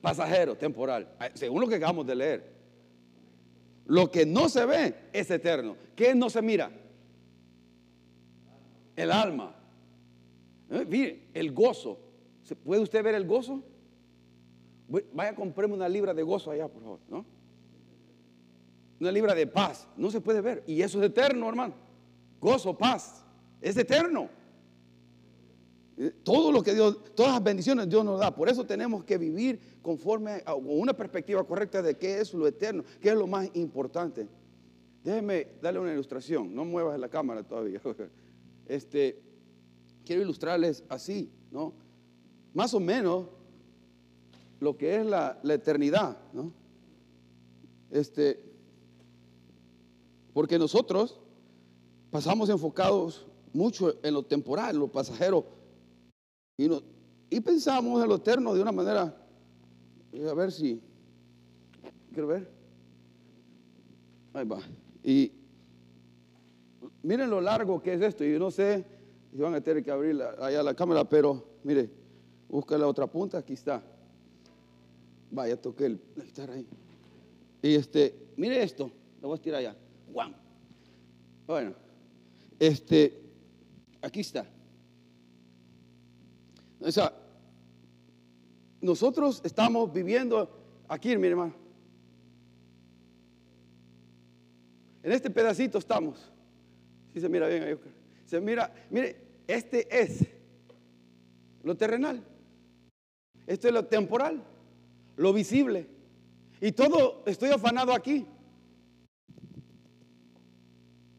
pasajero, 0.00 0.56
temporal, 0.56 1.08
eh, 1.20 1.30
según 1.34 1.60
lo 1.60 1.68
que 1.68 1.74
acabamos 1.74 2.06
de 2.06 2.14
leer. 2.14 2.54
Lo 3.86 4.10
que 4.10 4.24
no 4.24 4.48
se 4.48 4.64
ve 4.64 4.94
es 5.12 5.30
eterno. 5.30 5.76
¿Qué 5.94 6.14
no 6.14 6.30
se 6.30 6.40
mira? 6.40 6.70
El 8.96 9.12
alma. 9.12 9.54
¿Eh? 10.70 10.86
Mire, 10.88 11.28
el 11.34 11.52
gozo. 11.52 11.98
¿Puede 12.64 12.82
usted 12.82 13.02
ver 13.02 13.14
el 13.14 13.26
gozo? 13.26 13.62
Vaya 15.12 15.30
a 15.30 15.34
comprarme 15.34 15.74
una 15.74 15.88
libra 15.88 16.12
de 16.12 16.22
gozo 16.22 16.50
allá, 16.50 16.68
por 16.68 16.82
favor, 16.82 17.00
¿no? 17.08 17.24
Una 19.00 19.10
libra 19.10 19.34
de 19.34 19.46
paz. 19.46 19.88
No 19.96 20.10
se 20.10 20.20
puede 20.20 20.40
ver. 20.40 20.62
Y 20.66 20.82
eso 20.82 21.00
es 21.00 21.06
eterno, 21.06 21.48
hermano. 21.48 21.74
Gozo, 22.40 22.76
paz 22.76 23.24
es 23.60 23.76
eterno. 23.76 24.28
Eh, 25.96 26.12
todo 26.22 26.50
lo 26.52 26.62
que 26.62 26.74
Dios, 26.74 27.14
todas 27.14 27.32
las 27.32 27.42
bendiciones 27.42 27.88
Dios 27.88 28.04
nos 28.04 28.20
da. 28.20 28.34
Por 28.34 28.48
eso 28.48 28.66
tenemos 28.66 29.04
que 29.04 29.16
vivir 29.16 29.78
conforme 29.80 30.42
a 30.44 30.54
una 30.54 30.92
perspectiva 30.92 31.44
correcta 31.44 31.80
de 31.82 31.96
qué 31.96 32.20
es 32.20 32.34
lo 32.34 32.46
eterno, 32.46 32.84
qué 33.00 33.10
es 33.10 33.14
lo 33.14 33.26
más 33.26 33.48
importante. 33.54 34.28
Déjeme 35.02 35.48
darle 35.62 35.80
una 35.80 35.92
ilustración. 35.92 36.54
No 36.54 36.64
muevas 36.64 36.98
la 36.98 37.08
cámara 37.08 37.42
todavía. 37.42 37.80
Este, 38.66 39.20
quiero 40.06 40.22
ilustrarles 40.22 40.84
así, 40.88 41.30
¿no? 41.50 41.74
Más 42.54 42.72
o 42.72 42.80
menos 42.80 43.26
lo 44.60 44.76
que 44.76 44.96
es 44.96 45.04
la, 45.04 45.38
la 45.42 45.54
eternidad, 45.54 46.16
¿no? 46.32 46.52
Este, 47.90 48.42
porque 50.32 50.58
nosotros 50.58 51.20
pasamos 52.10 52.48
enfocados 52.48 53.26
mucho 53.52 53.94
en 54.02 54.14
lo 54.14 54.24
temporal, 54.24 54.76
lo 54.76 54.88
pasajero. 54.90 55.46
Y, 56.56 56.68
no, 56.68 56.82
y 57.30 57.40
pensamos 57.40 58.02
en 58.02 58.08
lo 58.08 58.16
eterno 58.16 58.54
de 58.54 58.62
una 58.62 58.72
manera, 58.72 59.16
a 60.28 60.34
ver 60.34 60.52
si, 60.52 60.80
quiero 62.12 62.28
ver. 62.28 62.50
Ahí 64.32 64.44
va. 64.44 64.60
Y 65.02 65.30
miren 67.02 67.30
lo 67.30 67.40
largo 67.40 67.80
que 67.80 67.94
es 67.94 68.00
esto. 68.00 68.24
Y 68.24 68.38
no 68.38 68.50
sé 68.50 68.84
si 69.30 69.38
van 69.38 69.54
a 69.54 69.60
tener 69.60 69.84
que 69.84 69.90
abrir 69.90 70.20
allá 70.20 70.62
la 70.62 70.74
cámara, 70.74 71.08
pero 71.08 71.44
mire, 71.62 71.90
busca 72.54 72.78
la 72.78 72.86
otra 72.86 73.08
punta, 73.08 73.38
aquí 73.38 73.54
está. 73.54 73.82
Vaya, 75.32 75.60
toqué 75.60 75.86
el, 75.86 76.00
la 76.14 76.52
ahí. 76.52 76.66
Y 77.60 77.74
este, 77.74 78.14
mire 78.36 78.62
esto, 78.62 78.90
lo 79.20 79.26
voy 79.26 79.34
a 79.34 79.36
estirar 79.36 79.58
allá. 79.58 79.76
Bueno, 81.46 81.74
este, 82.60 83.24
Aquí 84.04 84.20
está. 84.20 84.46
O 86.78 86.92
sea, 86.92 87.10
nosotros 88.82 89.40
estamos 89.42 89.90
viviendo 89.90 90.84
aquí, 90.86 91.16
mi 91.16 91.26
hermano. 91.26 91.54
En 95.02 95.10
este 95.10 95.30
pedacito 95.30 95.78
estamos. 95.78 96.30
Si 97.14 97.20
se 97.20 97.28
mira 97.30 97.48
bien 97.48 97.62
ahí, 97.62 97.76
se 98.26 98.40
mira, 98.40 98.72
mire, 98.90 99.16
este 99.48 99.88
es 99.90 100.26
lo 101.62 101.74
terrenal. 101.74 102.22
Esto 103.46 103.68
es 103.68 103.74
lo 103.74 103.84
temporal, 103.84 104.42
lo 105.16 105.32
visible. 105.32 105.86
Y 106.60 106.72
todo 106.72 107.22
estoy 107.26 107.50
afanado 107.50 107.92
aquí. 107.92 108.26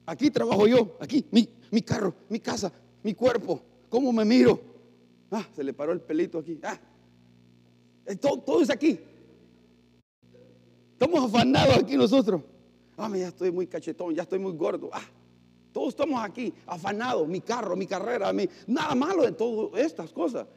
Aquí 0.05 0.29
trabajo 0.29 0.67
yo, 0.67 0.97
aquí, 0.99 1.25
mi, 1.31 1.49
mi 1.71 1.81
carro, 1.81 2.13
mi 2.29 2.39
casa, 2.39 2.71
mi 3.03 3.13
cuerpo, 3.13 3.61
cómo 3.89 4.11
me 4.11 4.23
miro. 4.23 4.59
Ah, 5.31 5.45
se 5.55 5.63
le 5.63 5.73
paró 5.73 5.91
el 5.91 6.01
pelito 6.01 6.39
aquí. 6.39 6.59
Ah, 6.63 6.79
todo, 8.19 8.39
todo 8.39 8.61
es 8.61 8.69
aquí. 8.69 8.99
Estamos 10.93 11.25
afanados 11.25 11.77
aquí 11.77 11.97
nosotros. 11.97 12.41
Ah, 12.97 13.09
ya 13.15 13.27
estoy 13.27 13.51
muy 13.51 13.67
cachetón, 13.67 14.13
ya 14.13 14.23
estoy 14.23 14.39
muy 14.39 14.53
gordo. 14.53 14.89
Ah, 14.93 15.03
todos 15.73 15.89
estamos 15.89 16.23
aquí, 16.23 16.53
afanados. 16.65 17.27
Mi 17.27 17.41
carro, 17.41 17.75
mi 17.75 17.85
carrera, 17.85 18.31
mi, 18.31 18.47
nada 18.67 18.95
malo 18.95 19.23
de 19.23 19.31
todas 19.33 19.79
estas 19.81 20.13
cosas. 20.13 20.47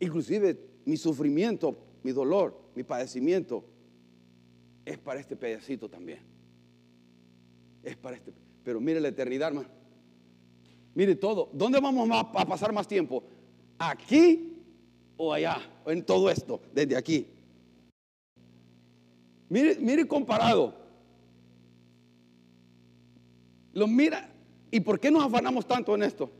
Inclusive 0.00 0.58
mi 0.84 0.96
sufrimiento, 0.96 1.76
mi 2.02 2.10
dolor, 2.12 2.58
mi 2.74 2.82
padecimiento 2.82 3.64
es 4.84 4.98
para 4.98 5.20
este 5.20 5.36
pedacito 5.36 5.88
también. 5.88 6.20
Es 7.82 7.96
para 7.96 8.16
este 8.16 8.32
pero 8.62 8.80
mire 8.80 9.00
la 9.00 9.08
eternidad, 9.08 9.48
hermano. 9.48 9.68
Mire 10.94 11.14
todo. 11.14 11.50
¿Dónde 11.52 11.80
vamos 11.80 12.08
a 12.12 12.46
pasar 12.46 12.72
más 12.72 12.86
tiempo? 12.86 13.22
¿Aquí 13.78 14.62
o 15.16 15.32
allá? 15.32 15.58
En 15.86 16.04
todo 16.04 16.30
esto, 16.30 16.60
desde 16.72 16.96
aquí. 16.96 17.26
Mire, 19.48 19.76
mire 19.80 20.06
comparado. 20.06 20.74
Lo 23.72 23.86
mira. 23.86 24.28
¿Y 24.70 24.80
por 24.80 25.00
qué 25.00 25.10
nos 25.10 25.24
afanamos 25.24 25.66
tanto 25.66 25.94
en 25.94 26.02
esto? 26.02 26.30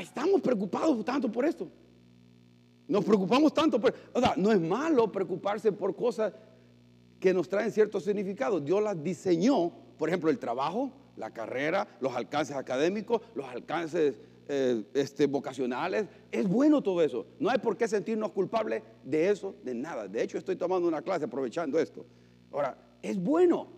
Estamos 0.00 0.40
preocupados 0.40 1.04
tanto 1.04 1.30
por 1.30 1.44
esto. 1.44 1.68
Nos 2.86 3.04
preocupamos 3.04 3.52
tanto, 3.52 3.80
por, 3.80 3.94
o 4.12 4.20
sea, 4.20 4.34
no 4.36 4.50
es 4.50 4.60
malo 4.60 5.10
preocuparse 5.12 5.72
por 5.72 5.94
cosas 5.94 6.32
que 7.20 7.34
nos 7.34 7.48
traen 7.48 7.70
cierto 7.70 8.00
significado. 8.00 8.60
Dios 8.60 8.82
las 8.82 9.02
diseñó, 9.02 9.72
por 9.98 10.08
ejemplo, 10.08 10.30
el 10.30 10.38
trabajo, 10.38 10.90
la 11.16 11.30
carrera, 11.30 11.86
los 12.00 12.14
alcances 12.14 12.56
académicos, 12.56 13.20
los 13.34 13.46
alcances 13.46 14.20
eh, 14.48 14.84
este, 14.94 15.26
vocacionales. 15.26 16.06
Es 16.30 16.48
bueno 16.48 16.82
todo 16.82 17.02
eso. 17.02 17.26
No 17.38 17.50
hay 17.50 17.58
por 17.58 17.76
qué 17.76 17.86
sentirnos 17.88 18.32
culpables 18.32 18.82
de 19.04 19.28
eso, 19.28 19.54
de 19.62 19.74
nada. 19.74 20.08
De 20.08 20.22
hecho, 20.22 20.38
estoy 20.38 20.56
tomando 20.56 20.88
una 20.88 21.02
clase 21.02 21.26
aprovechando 21.26 21.78
esto. 21.78 22.06
Ahora, 22.50 22.78
es 23.02 23.18
bueno, 23.22 23.68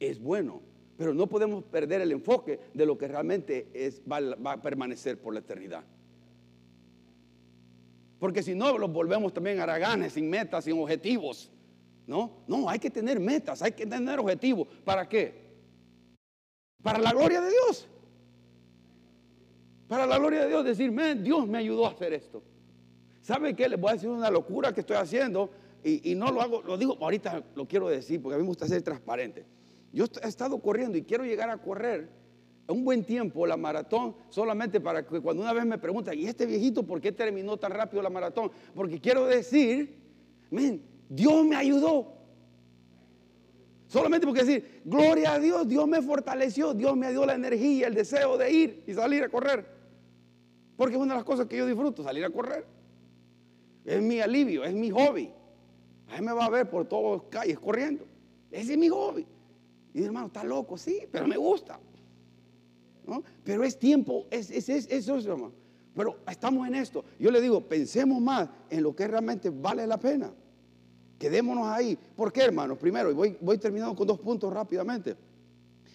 es 0.00 0.18
bueno, 0.18 0.62
pero 0.98 1.14
no 1.14 1.28
podemos 1.28 1.62
perder 1.62 2.00
el 2.00 2.10
enfoque 2.10 2.58
de 2.74 2.84
lo 2.84 2.98
que 2.98 3.06
realmente 3.06 3.68
es, 3.72 4.02
va, 4.02 4.18
va 4.34 4.54
a 4.54 4.60
permanecer 4.60 5.16
por 5.16 5.32
la 5.32 5.38
eternidad. 5.38 5.84
Porque 8.18 8.42
si 8.42 8.56
no, 8.56 8.76
los 8.76 8.92
volvemos 8.92 9.32
también 9.32 9.60
haraganes, 9.60 10.14
sin 10.14 10.28
metas, 10.28 10.64
sin 10.64 10.76
objetivos. 10.76 11.52
No, 12.04 12.42
no, 12.48 12.68
hay 12.68 12.80
que 12.80 12.90
tener 12.90 13.20
metas, 13.20 13.62
hay 13.62 13.70
que 13.72 13.86
tener 13.86 14.18
objetivos. 14.18 14.66
¿Para 14.84 15.08
qué? 15.08 15.46
Para 16.82 16.98
la 16.98 17.12
gloria 17.12 17.40
de 17.42 17.50
Dios. 17.50 17.86
Para 19.86 20.04
la 20.04 20.18
gloria 20.18 20.42
de 20.42 20.48
Dios, 20.48 20.64
decirme, 20.64 21.14
Dios 21.14 21.46
me 21.46 21.58
ayudó 21.58 21.86
a 21.86 21.90
hacer 21.90 22.12
esto. 22.12 22.42
¿Sabe 23.22 23.54
qué? 23.54 23.68
Les 23.68 23.80
voy 23.80 23.90
a 23.90 23.92
decir 23.94 24.08
una 24.08 24.30
locura 24.30 24.72
que 24.74 24.80
estoy 24.80 24.96
haciendo 24.96 25.48
y, 25.84 26.10
y, 26.10 26.16
no 26.16 26.32
lo 26.32 26.42
hago, 26.42 26.60
lo 26.62 26.76
digo, 26.76 26.98
ahorita 27.00 27.44
lo 27.54 27.68
quiero 27.68 27.88
decir 27.88 28.20
porque 28.20 28.34
a 28.34 28.38
mí 28.38 28.42
me 28.42 28.48
gusta 28.48 28.66
ser 28.66 28.82
transparente. 28.82 29.57
Yo 29.92 30.06
he 30.22 30.28
estado 30.28 30.58
corriendo 30.60 30.98
y 30.98 31.02
quiero 31.02 31.24
llegar 31.24 31.50
a 31.50 31.58
correr 31.58 32.08
un 32.68 32.84
buen 32.84 33.04
tiempo 33.04 33.46
la 33.46 33.56
maratón 33.56 34.14
solamente 34.28 34.80
para 34.80 35.06
que 35.06 35.20
cuando 35.20 35.42
una 35.42 35.52
vez 35.52 35.64
me 35.64 35.78
preguntan, 35.78 36.18
¿y 36.18 36.26
este 36.26 36.44
viejito 36.44 36.82
por 36.82 37.00
qué 37.00 37.12
terminó 37.12 37.56
tan 37.56 37.72
rápido 37.72 38.02
la 38.02 38.10
maratón? 38.10 38.50
Porque 38.74 39.00
quiero 39.00 39.26
decir, 39.26 39.96
men, 40.50 40.82
Dios 41.08 41.44
me 41.44 41.56
ayudó. 41.56 42.14
Solamente 43.86 44.26
porque 44.26 44.44
decir, 44.44 44.82
gloria 44.84 45.32
a 45.32 45.38
Dios, 45.38 45.66
Dios 45.66 45.88
me 45.88 46.02
fortaleció, 46.02 46.74
Dios 46.74 46.94
me 46.94 47.10
dio 47.10 47.24
la 47.24 47.34
energía, 47.34 47.86
el 47.86 47.94
deseo 47.94 48.36
de 48.36 48.52
ir 48.52 48.84
y 48.86 48.92
salir 48.92 49.24
a 49.24 49.30
correr. 49.30 49.66
Porque 50.76 50.96
es 50.96 51.00
una 51.00 51.14
de 51.14 51.18
las 51.20 51.24
cosas 51.24 51.46
que 51.46 51.56
yo 51.56 51.66
disfruto, 51.66 52.02
salir 52.02 52.24
a 52.24 52.30
correr. 52.30 52.66
Es 53.86 54.02
mi 54.02 54.20
alivio, 54.20 54.62
es 54.64 54.74
mi 54.74 54.90
hobby. 54.90 55.30
Ahí 56.08 56.20
me 56.20 56.32
va 56.32 56.44
a 56.44 56.50
ver 56.50 56.68
por 56.68 56.86
todas 56.86 57.22
las 57.22 57.30
calles 57.30 57.58
corriendo. 57.58 58.06
Ese 58.50 58.72
es 58.72 58.78
mi 58.78 58.90
hobby. 58.90 59.26
Y 59.94 60.02
hermano, 60.02 60.26
está 60.26 60.44
loco, 60.44 60.76
sí, 60.76 61.00
pero 61.10 61.26
me 61.26 61.36
gusta. 61.36 61.80
Pero 63.44 63.64
es 63.64 63.78
tiempo, 63.78 64.26
es, 64.30 64.50
es, 64.50 64.68
es, 64.68 64.86
eso 64.90 65.16
es, 65.16 65.26
hermano. 65.26 65.52
Pero 65.94 66.18
estamos 66.30 66.66
en 66.68 66.74
esto. 66.74 67.04
Yo 67.18 67.30
le 67.30 67.40
digo, 67.40 67.66
pensemos 67.66 68.20
más 68.20 68.48
en 68.70 68.82
lo 68.82 68.94
que 68.94 69.08
realmente 69.08 69.50
vale 69.50 69.86
la 69.86 69.98
pena. 69.98 70.32
Quedémonos 71.18 71.66
ahí. 71.66 71.98
¿Por 72.14 72.32
qué, 72.32 72.42
hermanos? 72.42 72.78
Primero, 72.78 73.10
y 73.10 73.14
voy, 73.14 73.36
voy 73.40 73.58
terminando 73.58 73.96
con 73.96 74.06
dos 74.06 74.20
puntos 74.20 74.52
rápidamente. 74.52 75.16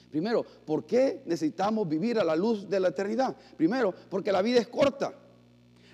Primero, 0.10 0.44
¿por 0.44 0.86
qué 0.86 1.24
necesitamos 1.26 1.88
vivir 1.88 2.20
a 2.20 2.24
la 2.24 2.36
luz 2.36 2.70
de 2.70 2.80
la 2.80 2.90
eternidad? 2.90 3.36
Primero, 3.56 3.94
porque 4.10 4.32
la 4.32 4.42
vida 4.42 4.60
es 4.60 4.68
corta. 4.68 5.14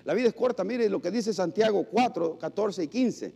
La 0.04 0.14
vida 0.14 0.28
es 0.28 0.34
corta. 0.34 0.64
Mire 0.64 0.88
lo 0.88 1.00
que 1.00 1.10
dice 1.10 1.32
Santiago 1.32 1.84
4, 1.84 2.38
14 2.38 2.84
y 2.84 2.88
15. 2.88 3.34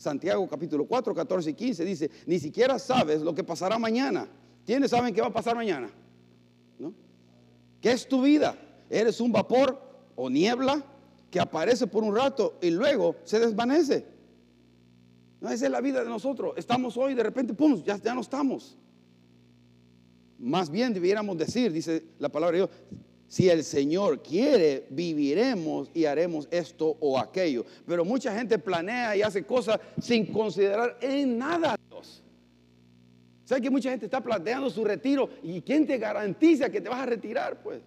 Santiago 0.00 0.48
capítulo 0.48 0.86
4, 0.86 1.14
14 1.14 1.50
y 1.50 1.52
15 1.54 1.84
dice, 1.84 2.10
ni 2.24 2.38
siquiera 2.38 2.78
sabes 2.78 3.20
lo 3.20 3.34
que 3.34 3.44
pasará 3.44 3.78
mañana. 3.78 4.26
¿Quiénes 4.64 4.90
saben 4.90 5.12
qué 5.12 5.20
va 5.20 5.26
a 5.26 5.32
pasar 5.32 5.54
mañana? 5.54 5.90
¿No? 6.78 6.94
¿Qué 7.82 7.92
es 7.92 8.08
tu 8.08 8.22
vida? 8.22 8.56
¿Eres 8.88 9.20
un 9.20 9.30
vapor 9.30 9.78
o 10.16 10.30
niebla 10.30 10.82
que 11.30 11.38
aparece 11.38 11.86
por 11.86 12.02
un 12.02 12.16
rato 12.16 12.58
y 12.62 12.70
luego 12.70 13.16
se 13.24 13.40
desvanece? 13.40 14.06
No, 15.38 15.50
esa 15.50 15.66
es 15.66 15.70
la 15.70 15.82
vida 15.82 16.02
de 16.02 16.08
nosotros. 16.08 16.54
Estamos 16.56 16.96
hoy, 16.96 17.12
de 17.12 17.22
repente, 17.22 17.52
pum, 17.52 17.82
ya, 17.84 17.98
ya 17.98 18.14
no 18.14 18.22
estamos. 18.22 18.78
Más 20.38 20.70
bien 20.70 20.94
debiéramos 20.94 21.36
decir, 21.36 21.72
dice 21.72 22.04
la 22.18 22.30
palabra 22.30 22.56
de 22.56 22.64
Dios, 22.64 22.70
si 23.30 23.48
el 23.48 23.62
Señor 23.62 24.24
quiere, 24.24 24.88
viviremos 24.90 25.88
y 25.94 26.04
haremos 26.04 26.48
esto 26.50 26.96
o 26.98 27.16
aquello. 27.16 27.64
Pero 27.86 28.04
mucha 28.04 28.36
gente 28.36 28.58
planea 28.58 29.14
y 29.14 29.22
hace 29.22 29.44
cosas 29.44 29.78
sin 30.02 30.26
considerar 30.26 30.98
en 31.00 31.38
nada 31.38 31.74
a 31.74 31.76
Dios. 31.88 32.24
¿Sabes 33.44 33.62
que 33.62 33.70
mucha 33.70 33.88
gente 33.90 34.06
está 34.06 34.20
planteando 34.20 34.68
su 34.68 34.84
retiro? 34.84 35.30
¿Y 35.44 35.60
quién 35.60 35.86
te 35.86 35.96
garantiza 35.96 36.70
que 36.70 36.80
te 36.80 36.88
vas 36.88 36.98
a 36.98 37.06
retirar? 37.06 37.62
Pues. 37.62 37.80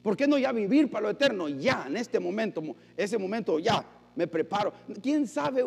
¿Por 0.00 0.16
qué 0.16 0.28
no 0.28 0.38
ya 0.38 0.52
vivir 0.52 0.88
para 0.88 1.02
lo 1.02 1.10
eterno? 1.10 1.48
Ya, 1.48 1.86
en 1.88 1.96
este 1.96 2.20
momento, 2.20 2.62
ese 2.96 3.18
momento 3.18 3.58
ya, 3.58 3.84
me 4.14 4.28
preparo. 4.28 4.72
¿Quién 5.02 5.26
sabe? 5.26 5.66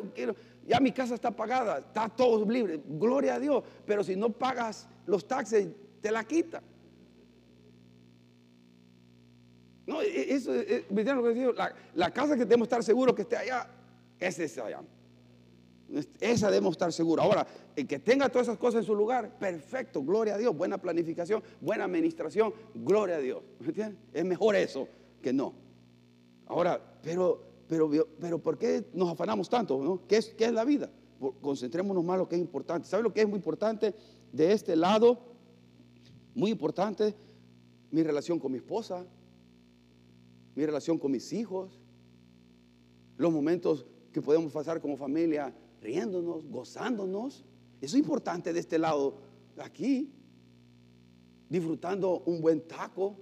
Ya 0.66 0.80
mi 0.80 0.94
casa 0.94 1.16
está 1.16 1.32
pagada, 1.32 1.80
está 1.80 2.08
todo 2.08 2.50
libre, 2.50 2.80
gloria 2.88 3.36
a 3.36 3.40
Dios. 3.42 3.62
Pero 3.86 4.06
si 4.06 4.16
no 4.16 4.30
pagas 4.30 4.88
los 5.06 5.28
taxes, 5.28 5.68
te 6.00 6.12
la 6.12 6.24
quita. 6.24 6.64
No, 9.88 10.02
e, 10.02 10.34
eso, 10.34 10.54
e, 10.54 10.86
¿me 10.90 11.04
lo 11.04 11.24
que 11.24 11.34
digo? 11.34 11.54
La, 11.94 12.12
casa 12.12 12.34
que 12.34 12.46
debemos 12.46 12.66
estar 12.66 12.84
seguros 12.84 13.16
que 13.16 13.22
esté 13.22 13.38
allá, 13.38 13.68
es 14.20 14.40
esa 14.40 14.66
allá. 14.66 14.82
Esa 16.20 16.50
debemos 16.50 16.72
estar 16.72 16.92
seguros. 16.92 17.24
Ahora, 17.24 17.46
el 17.76 17.86
que 17.86 18.00
tenga 18.00 18.28
todas 18.30 18.48
esas 18.48 18.58
cosas 18.58 18.80
en 18.80 18.86
su 18.86 18.96
lugar, 18.96 19.38
perfecto, 19.38 20.02
gloria 20.04 20.36
a 20.36 20.38
Dios, 20.38 20.58
buena 20.58 20.80
planificación, 20.80 21.44
buena 21.62 21.86
administración, 21.86 22.54
gloria 22.74 23.18
a 23.18 23.20
Dios. 23.20 23.44
¿Me 23.60 23.68
entiendes? 23.68 24.00
Es 24.12 24.26
mejor 24.26 24.56
eso 24.56 24.88
que 25.22 25.32
no. 25.32 25.54
Ahora, 26.48 26.82
pero, 27.04 27.44
pero, 27.68 27.90
pero 28.20 28.40
¿por 28.40 28.58
qué 28.58 28.86
nos 28.94 29.12
afanamos 29.12 29.48
tanto? 29.48 30.02
¿Qué, 30.08 30.18
es, 30.18 30.30
¿Qué 30.30 30.46
es 30.46 30.54
la 30.54 30.66
vida? 30.66 30.90
Concentrémonos 31.42 32.04
más 32.04 32.16
en 32.16 32.20
lo 32.20 32.30
que 32.30 32.36
es 32.36 32.42
importante. 32.42 32.88
¿Sabe 32.88 33.04
lo 33.04 33.14
que 33.14 33.22
es 33.22 33.28
muy 33.28 33.38
importante 33.38 33.94
de 34.32 34.52
este 34.52 34.76
lado? 34.76 35.20
Muy 36.34 36.52
importante, 36.52 37.16
mi 37.92 38.04
relación 38.04 38.40
con 38.40 38.52
mi 38.52 38.58
esposa, 38.58 39.06
mi 40.56 40.66
relación 40.66 40.98
con 40.98 41.12
mis 41.12 41.32
hijos, 41.34 41.80
los 43.18 43.32
momentos 43.32 43.86
que 44.12 44.22
podemos 44.22 44.52
pasar 44.52 44.82
como 44.82 44.98
familia 44.98 45.54
riéndonos, 45.82 46.46
gozándonos. 46.48 47.46
Eso 47.82 47.96
es 47.98 48.02
importante 48.02 48.54
de 48.54 48.60
este 48.60 48.80
lado, 48.80 49.18
aquí, 49.58 50.12
disfrutando 51.50 52.24
un 52.26 52.42
buen 52.42 52.62
taco, 52.62 53.16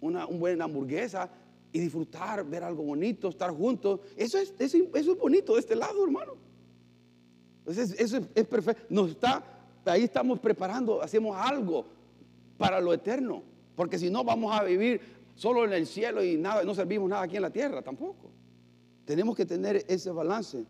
una, 0.00 0.26
buena 0.26 0.64
hamburguesa 0.64 1.30
y 1.72 1.78
disfrutar, 1.78 2.44
ver 2.44 2.64
algo 2.64 2.82
bonito, 2.82 3.28
estar 3.28 3.50
juntos. 3.50 4.00
Eso 4.16 4.38
es, 4.38 4.52
eso, 4.58 4.76
es 4.94 5.18
bonito 5.18 5.54
de 5.54 5.60
este 5.60 5.76
lado, 5.76 6.04
hermano. 6.04 6.34
Entonces, 7.60 7.98
eso 7.98 8.18
es, 8.34 8.46
perfecto. 8.46 8.84
Nos 8.90 9.10
está, 9.10 9.42
ahí 9.84 10.02
estamos 10.02 10.40
preparando, 10.40 11.00
hacemos 11.00 11.36
algo 11.36 11.86
para 12.58 12.80
lo 12.80 12.92
eterno. 12.92 13.42
Porque 13.74 13.98
si 13.98 14.10
no, 14.10 14.22
vamos 14.22 14.52
a 14.54 14.64
vivir 14.64 15.00
solo 15.34 15.64
en 15.64 15.72
el 15.72 15.86
cielo 15.86 16.22
y 16.22 16.36
nada, 16.36 16.62
no 16.64 16.74
servimos 16.74 17.08
nada 17.08 17.22
aquí 17.22 17.36
en 17.36 17.42
la 17.42 17.50
tierra 17.50 17.82
tampoco. 17.82 18.30
Tenemos 19.04 19.36
que 19.36 19.44
tener 19.44 19.84
ese 19.88 20.10
balance. 20.10 20.64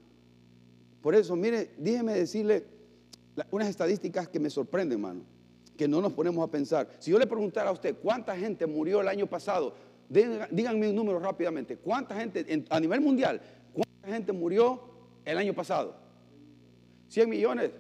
Por 1.01 1.15
eso, 1.15 1.37
mire, 1.37 1.75
déjeme 1.79 2.15
decirle 2.15 2.65
unas 3.51 3.69
estadísticas 3.69 4.29
que 4.29 4.39
me 4.39 4.51
sorprenden, 4.51 4.99
hermano, 4.99 5.23
que 5.77 5.89
no 5.89 6.01
nos 6.01 6.13
ponemos 6.13 6.47
a 6.47 6.51
pensar. 6.51 6.89
Si 6.99 7.11
yo 7.11 7.19
le 7.19 7.27
preguntara 7.27 7.71
a 7.71 7.73
usted 7.73 7.97
cuánta 8.01 8.37
gente 8.37 8.67
murió 8.67 9.01
el 9.01 9.09
año 9.09 9.27
pasado, 9.27 9.75
díganme 10.09 10.91
un 10.91 10.97
número 10.97 11.19
rápidamente. 11.19 11.77
¿Cuánta 11.77 12.15
gente 12.15 12.65
a 12.69 12.81
nivel 12.81 13.01
mundial, 13.01 13.41
cuánta 13.73 14.09
gente 14.09 14.33
murió 14.33 14.81
el 15.25 15.39
año 15.39 15.55
pasado? 15.55 15.97
¿100 17.11 17.27
millones? 17.27 17.71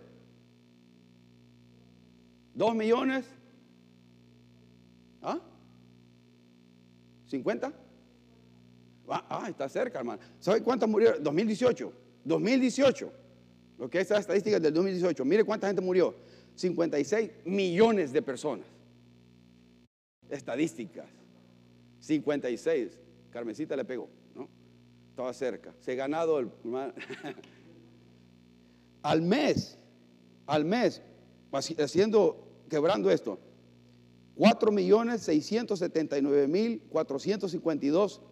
¿2 2.56 2.74
millones? 2.74 3.24
¿Ah? 5.22 5.38
¿50? 7.32 7.72
Ah, 9.08 9.26
ah, 9.28 9.48
está 9.48 9.68
cerca, 9.68 9.98
hermano. 9.98 10.20
¿Sabe 10.38 10.62
cuántas 10.62 10.88
murieron? 10.88 11.22
2018. 11.22 11.92
2018, 12.24 13.12
lo 13.78 13.90
que 13.90 14.00
es 14.00 14.10
la 14.10 14.18
estadística 14.18 14.60
del 14.60 14.72
2018, 14.72 15.24
mire 15.24 15.44
cuánta 15.44 15.66
gente 15.66 15.82
murió. 15.82 16.14
56 16.54 17.30
millones 17.44 18.12
de 18.12 18.22
personas. 18.22 18.66
Estadísticas. 20.28 21.06
56. 22.00 23.00
Carmencita 23.30 23.74
le 23.76 23.84
pegó, 23.84 24.08
¿no? 24.34 24.48
Estaba 25.10 25.32
cerca. 25.32 25.74
Se 25.80 25.92
ha 25.92 25.94
ganado 25.94 26.38
el... 26.38 26.50
al 29.02 29.22
mes, 29.22 29.78
al 30.46 30.64
mes, 30.64 31.02
haciendo, 31.52 32.46
quebrando 32.68 33.10
esto, 33.10 33.38
4 34.36 34.72
millones 34.72 35.22
679 35.22 36.48
mil 36.48 36.80
452 36.88 38.22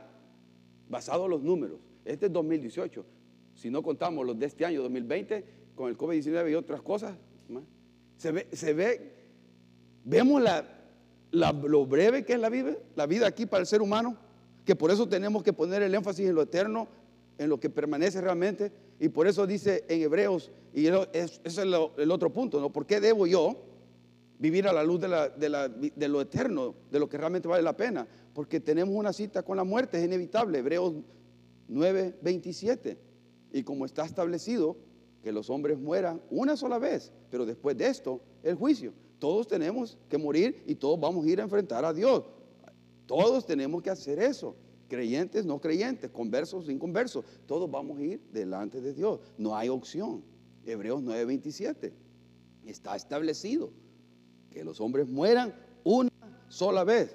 basado 0.89 1.25
en 1.25 1.31
los 1.31 1.43
números. 1.43 1.81
Este 2.05 2.27
es 2.27 2.33
2018. 2.33 3.05
Si 3.55 3.71
no 3.71 3.83
contamos 3.83 4.27
los 4.27 4.39
de 4.39 4.47
este 4.47 4.65
año, 4.65 4.83
2020, 4.83 5.45
con 5.75 5.89
el 5.89 5.97
COVID-19 5.97 6.51
y 6.51 6.55
otras 6.55 6.83
cosas, 6.83 7.17
se 8.19 8.73
ve, 8.75 9.13
vemos 10.05 10.43
lo 11.31 11.87
breve 11.87 12.25
que 12.25 12.35
es 12.35 12.41
la 12.41 12.51
vida, 12.51 12.77
la 12.97 13.07
vida 13.07 13.27
aquí 13.27 13.47
para 13.47 13.61
el 13.61 13.67
ser 13.67 13.81
humano, 13.81 14.17
que 14.65 14.75
por 14.77 14.91
eso 14.91 15.09
tenemos 15.09 15.43
que 15.43 15.53
poner 15.53 15.83
el 15.83 15.95
énfasis 15.95 16.29
en 16.29 16.35
lo 16.35 16.43
eterno, 16.43 16.89
en 17.39 17.49
lo 17.49 17.61
que 17.61 17.71
permanece 17.71 18.21
realmente, 18.21 18.73
y 18.99 19.09
por 19.09 19.29
eso 19.29 19.47
dice 19.47 19.85
en 19.89 20.03
Hebreos, 20.03 20.51
y 20.75 20.87
ese 20.87 21.41
es 21.45 21.59
el 21.59 22.11
otro 22.11 22.33
punto, 22.33 22.61
¿no? 22.61 22.71
¿Por 22.71 22.85
qué 22.85 23.01
debo 23.01 23.27
yo 23.27 23.57
vivir 24.41 24.67
a 24.67 24.73
la 24.73 24.83
luz 24.83 25.01
de, 25.01 26.09
lo 26.09 26.21
eterno, 26.21 26.75
de 26.91 26.99
lo 26.99 27.09
que 27.09 27.17
realmente 27.17 27.47
vale 27.47 27.63
la 27.63 27.77
pena? 27.77 28.07
Porque 28.35 28.59
tenemos 28.59 28.95
una 28.95 29.13
cita 29.13 29.43
con 29.43 29.57
la 29.57 29.65
muerte, 29.65 29.99
es 29.99 30.05
inevitable, 30.05 30.59
Hebreos 30.59 30.95
9, 31.69 32.19
27. 32.21 32.99
Y 33.53 33.63
como 33.63 33.87
está 33.87 34.05
establecido 34.05 34.77
que 35.29 35.33
los 35.33 35.51
hombres 35.51 35.79
mueran 35.79 36.23
una 36.31 36.57
sola 36.57 36.79
vez, 36.79 37.13
pero 37.29 37.45
después 37.45 37.77
de 37.77 37.87
esto, 37.87 38.23
el 38.43 38.55
juicio. 38.55 38.95
Todos 39.19 39.47
tenemos 39.47 39.99
que 40.09 40.17
morir 40.17 40.63
y 40.67 40.75
todos 40.75 40.99
vamos 40.99 41.27
a 41.27 41.29
ir 41.29 41.39
a 41.39 41.43
enfrentar 41.43 41.85
a 41.85 41.93
Dios. 41.93 42.25
Todos 43.05 43.45
tenemos 43.45 43.83
que 43.83 43.91
hacer 43.91 44.19
eso. 44.21 44.57
Creyentes, 44.89 45.45
no 45.45 45.61
creyentes, 45.61 46.11
conversos, 46.11 46.71
inconversos. 46.71 47.27
Todos 47.45 47.71
vamos 47.71 47.99
a 47.99 48.03
ir 48.05 48.23
delante 48.33 48.81
de 48.81 48.95
Dios. 48.95 49.21
No 49.37 49.55
hay 49.55 49.69
opción. 49.69 50.25
Hebreos 50.65 51.03
9:27. 51.03 51.93
Está 52.65 52.97
establecido 52.97 53.71
que 54.51 54.65
los 54.65 54.81
hombres 54.81 55.11
mueran 55.11 55.55
una 55.85 56.09
sola 56.49 56.85
vez. 56.85 57.15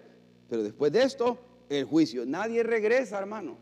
Pero 0.49 0.61
después 0.61 0.91
de 0.91 1.01
esto, 1.01 1.39
el 1.67 1.85
juicio. 1.85 2.27
Nadie 2.27 2.61
regresa, 2.61 3.17
hermano. 3.17 3.57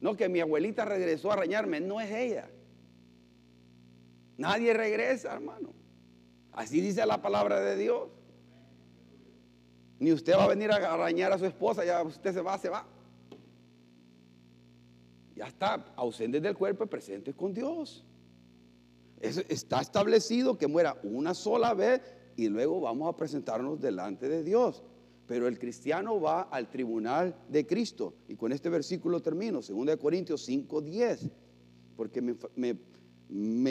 No 0.00 0.16
que 0.16 0.28
mi 0.28 0.38
abuelita 0.38 0.84
regresó 0.84 1.30
a 1.30 1.34
arañarme, 1.34 1.80
no 1.80 2.00
es 2.00 2.12
ella. 2.12 2.48
Nadie 4.36 4.72
regresa, 4.72 5.32
hermano. 5.32 5.72
Así 6.52 6.80
dice 6.80 7.04
la 7.06 7.20
palabra 7.20 7.60
de 7.60 7.76
Dios. 7.76 8.08
Ni 9.98 10.12
usted 10.12 10.34
va 10.34 10.44
a 10.44 10.48
venir 10.48 10.70
a 10.70 10.76
arañar 10.92 11.32
a 11.32 11.38
su 11.38 11.46
esposa, 11.46 11.84
ya 11.84 12.02
usted 12.02 12.32
se 12.32 12.40
va, 12.40 12.58
se 12.58 12.68
va. 12.68 12.86
Ya 15.36 15.46
está 15.46 15.92
ausente 15.96 16.40
del 16.40 16.56
cuerpo 16.56 16.86
presente 16.86 17.32
con 17.34 17.54
Dios. 17.54 18.04
está 19.20 19.80
establecido 19.80 20.58
que 20.58 20.66
muera 20.66 20.98
una 21.04 21.34
sola 21.34 21.72
vez 21.74 22.02
y 22.36 22.48
luego 22.48 22.80
vamos 22.80 23.08
a 23.08 23.16
presentarnos 23.16 23.80
delante 23.80 24.28
de 24.28 24.42
Dios. 24.42 24.82
Pero 25.26 25.46
el 25.46 25.58
cristiano 25.58 26.20
va 26.20 26.42
al 26.42 26.68
tribunal 26.68 27.34
de 27.48 27.66
Cristo. 27.66 28.14
Y 28.28 28.34
con 28.34 28.52
este 28.52 28.68
versículo 28.68 29.22
termino, 29.22 29.60
2 29.60 29.96
Corintios 29.96 30.48
5:10, 30.48 31.30
porque 31.96 32.20
me, 32.20 32.76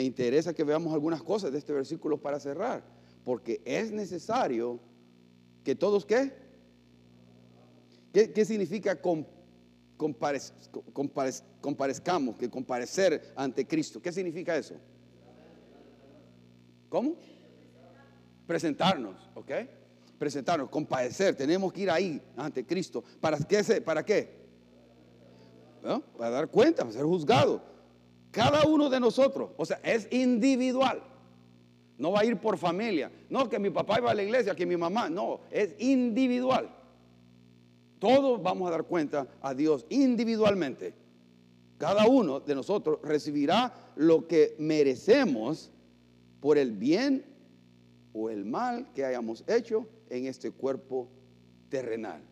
interesa 0.02 0.52
que 0.52 0.64
veamos 0.64 0.92
algunas 0.92 1.22
cosas 1.22 1.52
de 1.52 1.58
este 1.58 1.72
versículo 1.72 2.20
para 2.20 2.40
cerrar. 2.40 2.84
Porque 3.24 3.62
es 3.64 3.92
necesario 3.92 4.80
que 5.64 5.74
todos, 5.74 6.04
¿qué? 6.04 6.32
¿Qué, 8.12 8.44
significa 8.44 9.00
comparezcamos, 11.60 12.36
que 12.36 12.50
comparecer 12.50 13.32
ante 13.36 13.66
Cristo? 13.66 14.02
¿Qué 14.02 14.12
significa 14.12 14.56
eso? 14.56 14.74
¿Cómo? 16.88 17.14
Presentarnos, 18.46 19.30
¿ok? 19.34 19.52
presentarnos, 20.22 20.68
compadecer, 20.68 21.34
tenemos 21.34 21.72
que 21.72 21.80
ir 21.80 21.90
ahí 21.90 22.22
ante 22.36 22.64
Cristo. 22.64 23.02
¿Para 23.20 23.36
qué? 23.38 23.80
¿Para 23.80 24.04
qué? 24.04 24.40
Para 26.16 26.30
dar 26.30 26.46
cuenta, 26.46 26.82
para 26.82 26.92
ser 26.92 27.02
juzgado. 27.02 27.60
Cada 28.32 28.64
uno 28.64 28.88
de 28.88 28.98
nosotros, 28.98 29.50
o 29.58 29.64
sea, 29.66 29.78
es 29.84 30.08
individual. 30.10 31.02
No 31.98 32.12
va 32.12 32.20
a 32.20 32.24
ir 32.24 32.38
por 32.38 32.56
familia. 32.56 33.12
No, 33.28 33.48
que 33.48 33.58
mi 33.58 33.68
papá 33.68 33.98
iba 33.98 34.10
a 34.10 34.14
la 34.14 34.22
iglesia, 34.22 34.56
que 34.56 34.64
mi 34.66 34.76
mamá. 34.76 35.10
No, 35.10 35.40
es 35.50 35.74
individual. 35.78 36.68
Todos 37.98 38.42
vamos 38.42 38.68
a 38.68 38.72
dar 38.72 38.84
cuenta 38.84 39.28
a 39.42 39.54
Dios 39.54 39.86
individualmente. 39.90 40.94
Cada 41.76 42.06
uno 42.06 42.40
de 42.40 42.54
nosotros 42.54 42.98
recibirá 43.02 43.72
lo 43.96 44.26
que 44.26 44.56
merecemos 44.58 45.70
por 46.40 46.56
el 46.56 46.72
bien 46.72 47.24
o 48.14 48.30
el 48.30 48.46
mal 48.46 48.90
que 48.94 49.04
hayamos 49.04 49.44
hecho 49.46 49.86
en 50.08 50.26
este 50.26 50.50
cuerpo 50.50 51.08
terrenal. 51.68 52.22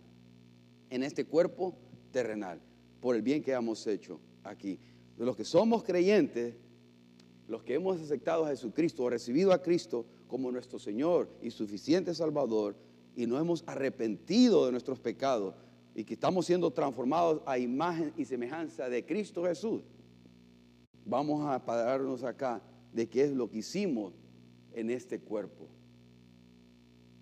En 0.88 1.02
este 1.02 1.26
cuerpo 1.26 1.76
terrenal, 2.10 2.58
por 3.00 3.14
el 3.14 3.22
bien 3.22 3.42
que 3.42 3.52
hemos 3.52 3.86
hecho 3.86 4.18
aquí. 4.44 4.80
De 5.20 5.26
los 5.26 5.36
que 5.36 5.44
somos 5.44 5.84
creyentes, 5.84 6.54
los 7.46 7.62
que 7.62 7.74
hemos 7.74 8.00
aceptado 8.00 8.46
a 8.46 8.48
Jesucristo 8.48 9.02
o 9.02 9.10
recibido 9.10 9.52
a 9.52 9.60
Cristo 9.60 10.06
como 10.26 10.50
nuestro 10.50 10.78
Señor 10.78 11.28
y 11.42 11.50
suficiente 11.50 12.14
Salvador, 12.14 12.74
y 13.14 13.26
no 13.26 13.38
hemos 13.38 13.62
arrepentido 13.66 14.64
de 14.64 14.72
nuestros 14.72 14.98
pecados 14.98 15.54
y 15.94 16.04
que 16.04 16.14
estamos 16.14 16.46
siendo 16.46 16.70
transformados 16.70 17.42
a 17.44 17.58
imagen 17.58 18.14
y 18.16 18.24
semejanza 18.24 18.88
de 18.88 19.04
Cristo 19.04 19.44
Jesús, 19.44 19.82
vamos 21.04 21.46
a 21.46 21.62
pararnos 21.66 22.24
acá 22.24 22.62
de 22.90 23.06
qué 23.06 23.24
es 23.24 23.32
lo 23.32 23.50
que 23.50 23.58
hicimos 23.58 24.14
en 24.72 24.88
este 24.88 25.20
cuerpo. 25.20 25.68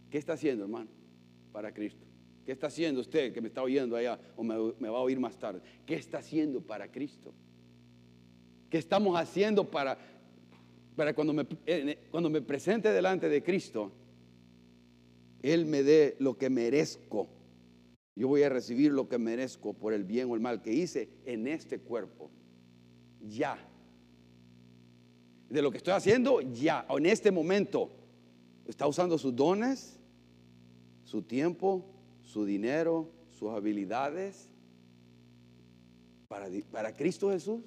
¿Qué 0.09 0.19
está 0.19 0.35
haciendo, 0.35 0.63
hermano, 0.63 0.91
para 1.51 1.75
Cristo? 1.75 2.07
¿Qué 2.47 2.53
está 2.53 2.69
haciendo 2.69 3.01
usted 3.01 3.33
que 3.33 3.41
me 3.41 3.49
está 3.49 3.61
oyendo 3.61 3.97
allá 3.97 4.21
o 4.37 4.45
me, 4.45 4.89
va 4.89 4.99
a 4.99 5.03
oír 5.03 5.19
más 5.19 5.37
tarde? 5.37 5.63
¿Qué 5.85 5.97
está 5.97 6.19
haciendo 6.19 6.61
para 6.61 6.93
Cristo? 6.93 7.35
¿Qué 8.71 8.79
estamos 8.79 9.19
haciendo 9.19 9.71
para, 9.71 9.99
para 10.97 11.15
cuando, 11.15 11.33
me, 11.33 11.47
cuando 12.11 12.31
me 12.31 12.43
presente 12.43 12.93
delante 12.93 13.29
de 13.29 13.43
Cristo, 13.43 13.93
Él 15.43 15.67
me 15.67 15.83
dé 15.83 16.17
lo 16.19 16.37
que 16.37 16.51
merezco? 16.51 17.29
Yo 18.15 18.29
voy 18.29 18.43
a 18.43 18.49
recibir 18.49 18.93
lo 18.93 19.09
que 19.09 19.19
merezco 19.19 19.75
por 19.75 19.93
el 19.93 20.05
bien 20.05 20.31
o 20.31 20.35
el 20.35 20.41
mal 20.41 20.61
que 20.61 20.73
hice 20.73 21.09
en 21.25 21.47
este 21.47 21.79
cuerpo. 21.79 22.31
Ya. 23.21 23.59
De 25.49 25.63
lo 25.63 25.71
que 25.71 25.79
estoy 25.79 25.95
haciendo, 25.95 26.41
ya. 26.41 26.87
En 26.91 27.07
este 27.07 27.31
momento. 27.31 27.93
Está 28.67 28.87
usando 28.87 29.17
sus 29.17 29.35
dones 29.35 29.99
su 31.09 31.23
tiempo, 31.23 31.87
su 32.21 32.45
dinero, 32.45 33.11
sus 33.31 33.49
habilidades 33.49 34.51
para, 36.29 36.49
para 36.71 36.95
Cristo 36.95 37.31
Jesús? 37.31 37.63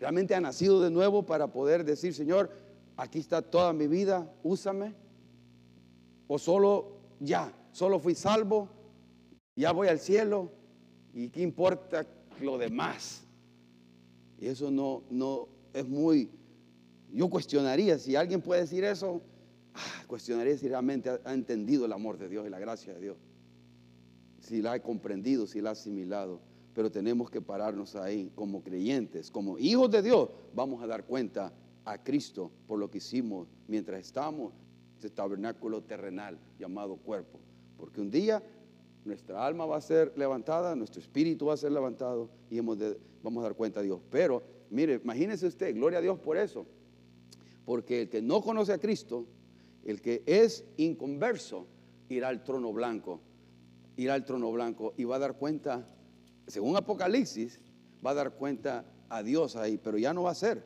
¿Realmente 0.00 0.34
ha 0.34 0.40
nacido 0.40 0.80
de 0.80 0.90
nuevo 0.90 1.24
para 1.24 1.52
poder 1.52 1.84
decir, 1.84 2.12
Señor, 2.14 2.50
aquí 2.96 3.20
está 3.20 3.42
toda 3.42 3.72
mi 3.72 3.86
vida, 3.86 4.32
úsame? 4.42 4.94
¿O 6.26 6.38
solo 6.38 6.96
ya, 7.20 7.52
solo 7.70 8.00
fui 8.00 8.16
salvo, 8.16 8.68
ya 9.54 9.70
voy 9.70 9.86
al 9.86 10.00
cielo 10.00 10.50
y 11.14 11.28
qué 11.28 11.42
importa 11.42 12.04
lo 12.40 12.58
demás? 12.58 13.22
Y 14.38 14.48
eso 14.48 14.72
no, 14.72 15.04
no 15.10 15.48
es 15.72 15.86
muy, 15.86 16.30
yo 17.12 17.30
cuestionaría 17.30 17.98
si 17.98 18.16
alguien 18.16 18.40
puede 18.40 18.62
decir 18.62 18.82
eso, 18.82 19.22
Ah, 19.74 20.04
cuestionaría 20.06 20.56
si 20.56 20.68
realmente 20.68 21.10
ha, 21.24 21.32
entendido 21.32 21.86
el 21.86 21.92
amor 21.92 22.18
de 22.18 22.28
Dios 22.28 22.46
y 22.46 22.50
la 22.50 22.58
gracia 22.58 22.94
de 22.94 23.00
Dios. 23.00 23.16
Si 24.40 24.62
la 24.62 24.72
ha 24.72 24.82
comprendido, 24.82 25.46
si 25.46 25.60
la 25.60 25.70
ha 25.70 25.72
asimilado. 25.72 26.40
Pero 26.74 26.90
tenemos 26.90 27.30
que 27.30 27.40
pararnos 27.40 27.96
ahí 27.96 28.30
como 28.34 28.62
creyentes, 28.62 29.30
como 29.30 29.58
hijos 29.58 29.90
de 29.90 30.02
Dios. 30.02 30.28
Vamos 30.54 30.82
a 30.82 30.86
dar 30.86 31.04
cuenta 31.04 31.52
a 31.84 32.02
Cristo 32.02 32.50
por 32.66 32.78
lo 32.78 32.90
que 32.90 32.98
hicimos 32.98 33.48
mientras 33.66 34.00
estamos 34.00 34.52
en 34.52 34.94
este 34.96 35.10
tabernáculo 35.10 35.82
terrenal 35.82 36.38
llamado 36.58 36.96
cuerpo. 36.96 37.40
Porque 37.76 38.00
un 38.00 38.10
día 38.10 38.42
nuestra 39.04 39.44
alma 39.44 39.66
va 39.66 39.78
a 39.78 39.80
ser 39.80 40.12
levantada, 40.16 40.76
nuestro 40.76 41.00
espíritu 41.00 41.46
va 41.46 41.54
a 41.54 41.56
ser 41.56 41.72
levantado 41.72 42.30
y 42.50 42.60
vamos 42.60 43.40
a 43.40 43.42
dar 43.42 43.54
cuenta 43.54 43.80
a 43.80 43.82
Dios. 43.82 44.00
Pero, 44.10 44.42
mire, 44.70 45.00
imagínese 45.02 45.46
usted, 45.46 45.74
gloria 45.74 45.98
a 45.98 46.02
Dios 46.02 46.18
por 46.18 46.36
eso. 46.36 46.66
Porque 47.64 48.02
el 48.02 48.08
que 48.08 48.22
no 48.22 48.42
conoce 48.42 48.72
a 48.72 48.78
Cristo 48.78 49.26
el 49.84 50.00
que 50.00 50.22
es 50.26 50.64
inconverso 50.76 51.66
irá 52.08 52.28
al 52.28 52.44
trono 52.44 52.72
blanco 52.72 53.20
irá 54.02 54.14
al 54.14 54.24
trono 54.24 54.50
blanco 54.50 54.94
y 54.96 55.04
va 55.04 55.16
a 55.16 55.18
dar 55.18 55.36
cuenta, 55.36 55.86
según 56.50 56.76
Apocalipsis, 56.76 57.60
va 58.04 58.10
a 58.10 58.14
dar 58.14 58.34
cuenta 58.34 58.84
a 59.08 59.22
Dios 59.22 59.56
ahí, 59.56 59.78
pero 59.78 59.98
ya 59.98 60.12
no 60.12 60.22
va 60.24 60.30
a 60.30 60.34
ser. 60.34 60.64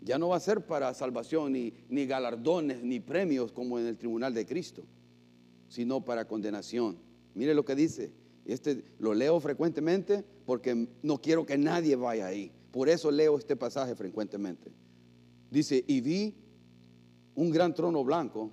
Ya 0.00 0.18
no 0.18 0.28
va 0.28 0.36
a 0.36 0.40
ser 0.40 0.66
para 0.66 0.92
salvación, 0.94 1.52
ni, 1.52 1.72
ni 1.88 2.06
galardones, 2.06 2.82
ni 2.82 3.00
premios 3.00 3.52
como 3.52 3.78
en 3.78 3.86
el 3.86 3.96
tribunal 3.96 4.34
de 4.34 4.46
Cristo, 4.46 4.84
sino 5.68 6.04
para 6.04 6.26
condenación. 6.26 6.98
Mire 7.34 7.54
lo 7.54 7.64
que 7.64 7.74
dice. 7.74 8.12
Este 8.44 8.84
lo 9.00 9.12
leo 9.12 9.40
frecuentemente 9.40 10.24
porque 10.44 10.88
no 11.02 11.20
quiero 11.20 11.44
que 11.44 11.58
nadie 11.58 11.96
vaya 11.96 12.26
ahí. 12.26 12.52
Por 12.70 12.88
eso 12.88 13.10
leo 13.10 13.36
este 13.36 13.56
pasaje 13.56 13.96
frecuentemente. 13.96 14.70
Dice, 15.50 15.84
y 15.86 16.00
vi 16.00 16.34
un 17.34 17.50
gran 17.50 17.74
trono 17.74 18.04
blanco 18.04 18.50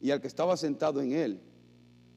y 0.00 0.10
al 0.10 0.20
que 0.20 0.28
estaba 0.28 0.56
sentado 0.56 1.00
en 1.00 1.12
él, 1.12 1.40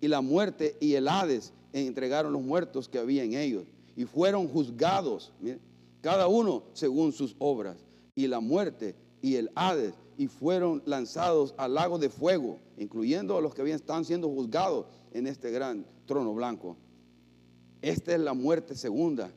y 0.00 0.08
la 0.08 0.20
muerte 0.20 0.76
y 0.80 0.94
el 0.94 1.08
Hades 1.08 1.52
entregaron 1.72 2.32
los 2.32 2.42
muertos 2.42 2.88
que 2.88 2.98
había 2.98 3.22
en 3.22 3.34
ellos 3.34 3.64
y 3.96 4.04
fueron 4.04 4.48
juzgados, 4.48 5.32
cada 6.00 6.26
uno 6.26 6.62
según 6.72 7.12
sus 7.12 7.36
obras, 7.38 7.76
y 8.14 8.26
la 8.26 8.40
muerte 8.40 8.94
y 9.20 9.36
el 9.36 9.50
Hades, 9.54 9.94
y 10.16 10.26
fueron 10.26 10.82
lanzados 10.84 11.54
al 11.56 11.74
lago 11.74 11.98
de 11.98 12.08
fuego, 12.08 12.58
incluyendo 12.76 13.36
a 13.36 13.40
los 13.40 13.54
que 13.54 13.70
están 13.70 14.04
siendo 14.04 14.28
juzgados 14.28 14.86
en 15.12 15.26
este 15.26 15.50
gran 15.50 15.86
trono 16.06 16.34
blanco. 16.34 16.76
Esta 17.82 18.14
es 18.14 18.20
la 18.20 18.34
muerte 18.34 18.74
segunda. 18.74 19.30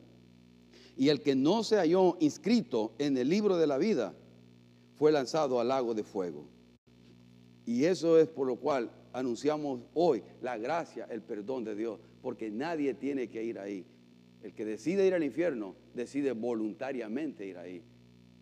Y 0.98 1.10
el 1.10 1.22
que 1.22 1.36
no 1.36 1.64
se 1.64 1.78
halló 1.78 2.18
inscrito 2.20 2.92
en 3.00 3.18
el 3.18 3.30
libro 3.30 3.58
de 3.58 3.68
la 3.68 3.78
vida 3.78 4.14
fue 4.96 5.12
lanzado 5.12 5.60
al 5.60 5.70
lago 5.70 5.94
de 5.94 6.04
fuego. 6.04 6.46
Y 7.66 7.86
eso 7.86 8.20
es 8.20 8.28
por 8.28 8.48
lo 8.48 8.58
cual 8.58 8.92
anunciamos 9.14 9.82
hoy 9.94 10.24
la 10.42 10.58
gracia, 10.58 11.08
el 11.10 11.22
perdón 11.22 11.64
de 11.64 11.76
Dios, 11.76 12.00
porque 12.22 12.50
nadie 12.50 12.94
tiene 12.94 13.30
que 13.30 13.44
ir 13.44 13.60
ahí. 13.60 13.86
El 14.42 14.54
que 14.54 14.66
decide 14.66 15.08
ir 15.08 15.14
al 15.14 15.24
infierno, 15.24 15.76
decide 15.94 16.34
voluntariamente 16.34 17.46
ir 17.46 17.58
ahí. 17.58 17.82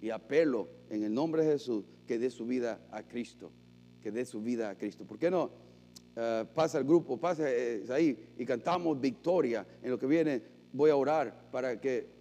Y 0.01 0.09
apelo 0.09 0.67
en 0.89 1.03
el 1.03 1.13
nombre 1.13 1.43
de 1.43 1.51
Jesús 1.51 1.86
que 2.07 2.17
dé 2.17 2.30
su 2.32 2.47
vida 2.47 2.82
a 2.89 3.03
Cristo, 3.03 3.51
que 4.01 4.11
dé 4.11 4.26
su 4.26 4.41
vida 4.41 4.69
a 4.69 4.78
Cristo. 4.78 5.05
¿Por 5.05 5.19
qué 5.19 5.30
no 5.30 5.51
eh, 6.15 6.45
pasa 6.55 6.80
el 6.80 6.86
grupo, 6.86 7.17
pasa 7.17 7.43
eh, 7.47 7.84
ahí 7.89 8.17
y 8.38 8.45
cantamos 8.45 8.99
victoria? 8.99 9.65
En 9.84 9.91
lo 9.91 9.99
que 9.99 10.07
viene 10.07 10.41
voy 10.74 10.89
a 10.89 10.95
orar 10.95 11.49
para 11.51 11.80
que... 11.80 12.20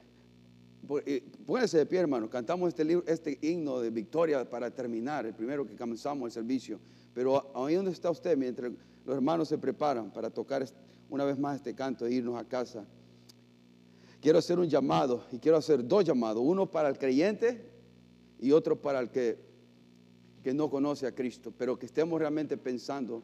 Eh, 1.07 1.23
pónganse 1.47 1.79
de 1.79 1.87
pie, 1.87 2.01
hermano. 2.01 2.29
Cantamos 2.29 2.69
este, 2.69 3.03
este 3.07 3.39
himno 3.43 3.81
de 3.81 3.91
victoria 3.91 4.49
para 4.49 4.71
terminar, 4.71 5.27
el 5.27 5.35
primero 5.35 5.67
que 5.67 5.77
comenzamos 5.77 6.27
el 6.27 6.33
servicio. 6.33 6.81
Pero 7.15 7.53
ahí 7.55 7.75
donde 7.75 7.91
está 7.93 8.11
usted, 8.11 8.37
mientras 8.37 8.73
los 9.05 9.17
hermanos 9.17 9.49
se 9.49 9.59
preparan 9.59 10.11
para 10.11 10.31
tocar 10.31 10.65
una 11.09 11.25
vez 11.25 11.39
más 11.39 11.57
este 11.57 11.75
canto 11.75 12.07
e 12.07 12.13
irnos 12.13 12.37
a 12.37 12.45
casa 12.45 12.87
quiero 14.21 14.39
hacer 14.39 14.59
un 14.59 14.69
llamado 14.69 15.25
y 15.33 15.39
quiero 15.39 15.57
hacer 15.57 15.87
dos 15.87 16.05
llamados, 16.05 16.43
uno 16.45 16.71
para 16.71 16.89
el 16.89 16.99
creyente 16.99 17.71
y 18.39 18.53
otro 18.53 18.81
para 18.81 19.01
el 19.01 19.11
que, 19.11 19.39
que 20.43 20.55
no 20.55 20.71
conoce 20.71 21.07
a 21.07 21.15
Cristo, 21.15 21.53
pero 21.57 21.79
que 21.79 21.87
estemos 21.87 22.19
realmente 22.19 22.57
pensando, 22.57 23.23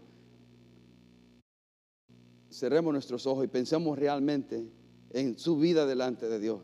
cerremos 2.51 2.93
nuestros 2.93 3.27
ojos 3.27 3.45
y 3.45 3.49
pensemos 3.49 3.99
realmente 3.99 4.67
en 5.11 5.39
su 5.39 5.59
vida 5.59 5.87
delante 5.87 6.29
de 6.29 6.39
Dios. 6.41 6.61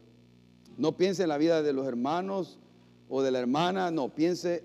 No 0.77 0.97
piense 0.97 1.23
en 1.23 1.29
la 1.29 1.39
vida 1.39 1.63
de 1.63 1.73
los 1.73 1.87
hermanos 1.87 2.59
o 3.09 3.23
de 3.23 3.31
la 3.31 3.39
hermana, 3.39 3.91
no, 3.91 4.15
piense 4.15 4.65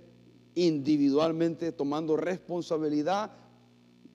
individualmente 0.55 1.71
tomando 1.71 2.17
responsabilidad 2.17 3.31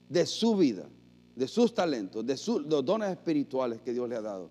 de 0.09 0.27
su 0.27 0.57
vida, 0.57 0.89
de 1.37 1.47
sus 1.47 1.75
talentos, 1.75 2.25
de, 2.27 2.37
sus, 2.37 2.63
los 2.67 2.85
dones 2.85 3.11
espirituales 3.11 3.81
que 3.81 3.93
Dios 3.93 4.09
le 4.09 4.17
ha 4.17 4.23
dado 4.23 4.51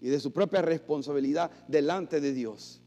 y 0.00 0.08
de 0.08 0.18
su 0.18 0.32
propia 0.32 0.62
responsabilidad 0.62 1.50
delante 1.68 2.20
de 2.20 2.32
Dios. 2.32 2.80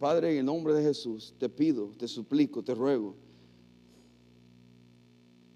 Padre, 0.00 0.32
en 0.32 0.38
el 0.38 0.46
nombre 0.46 0.74
de 0.74 0.82
Jesús, 0.82 1.34
te 1.38 1.48
pido, 1.48 1.92
te 1.96 2.08
suplico, 2.08 2.62
te 2.64 2.74
ruego 2.74 3.14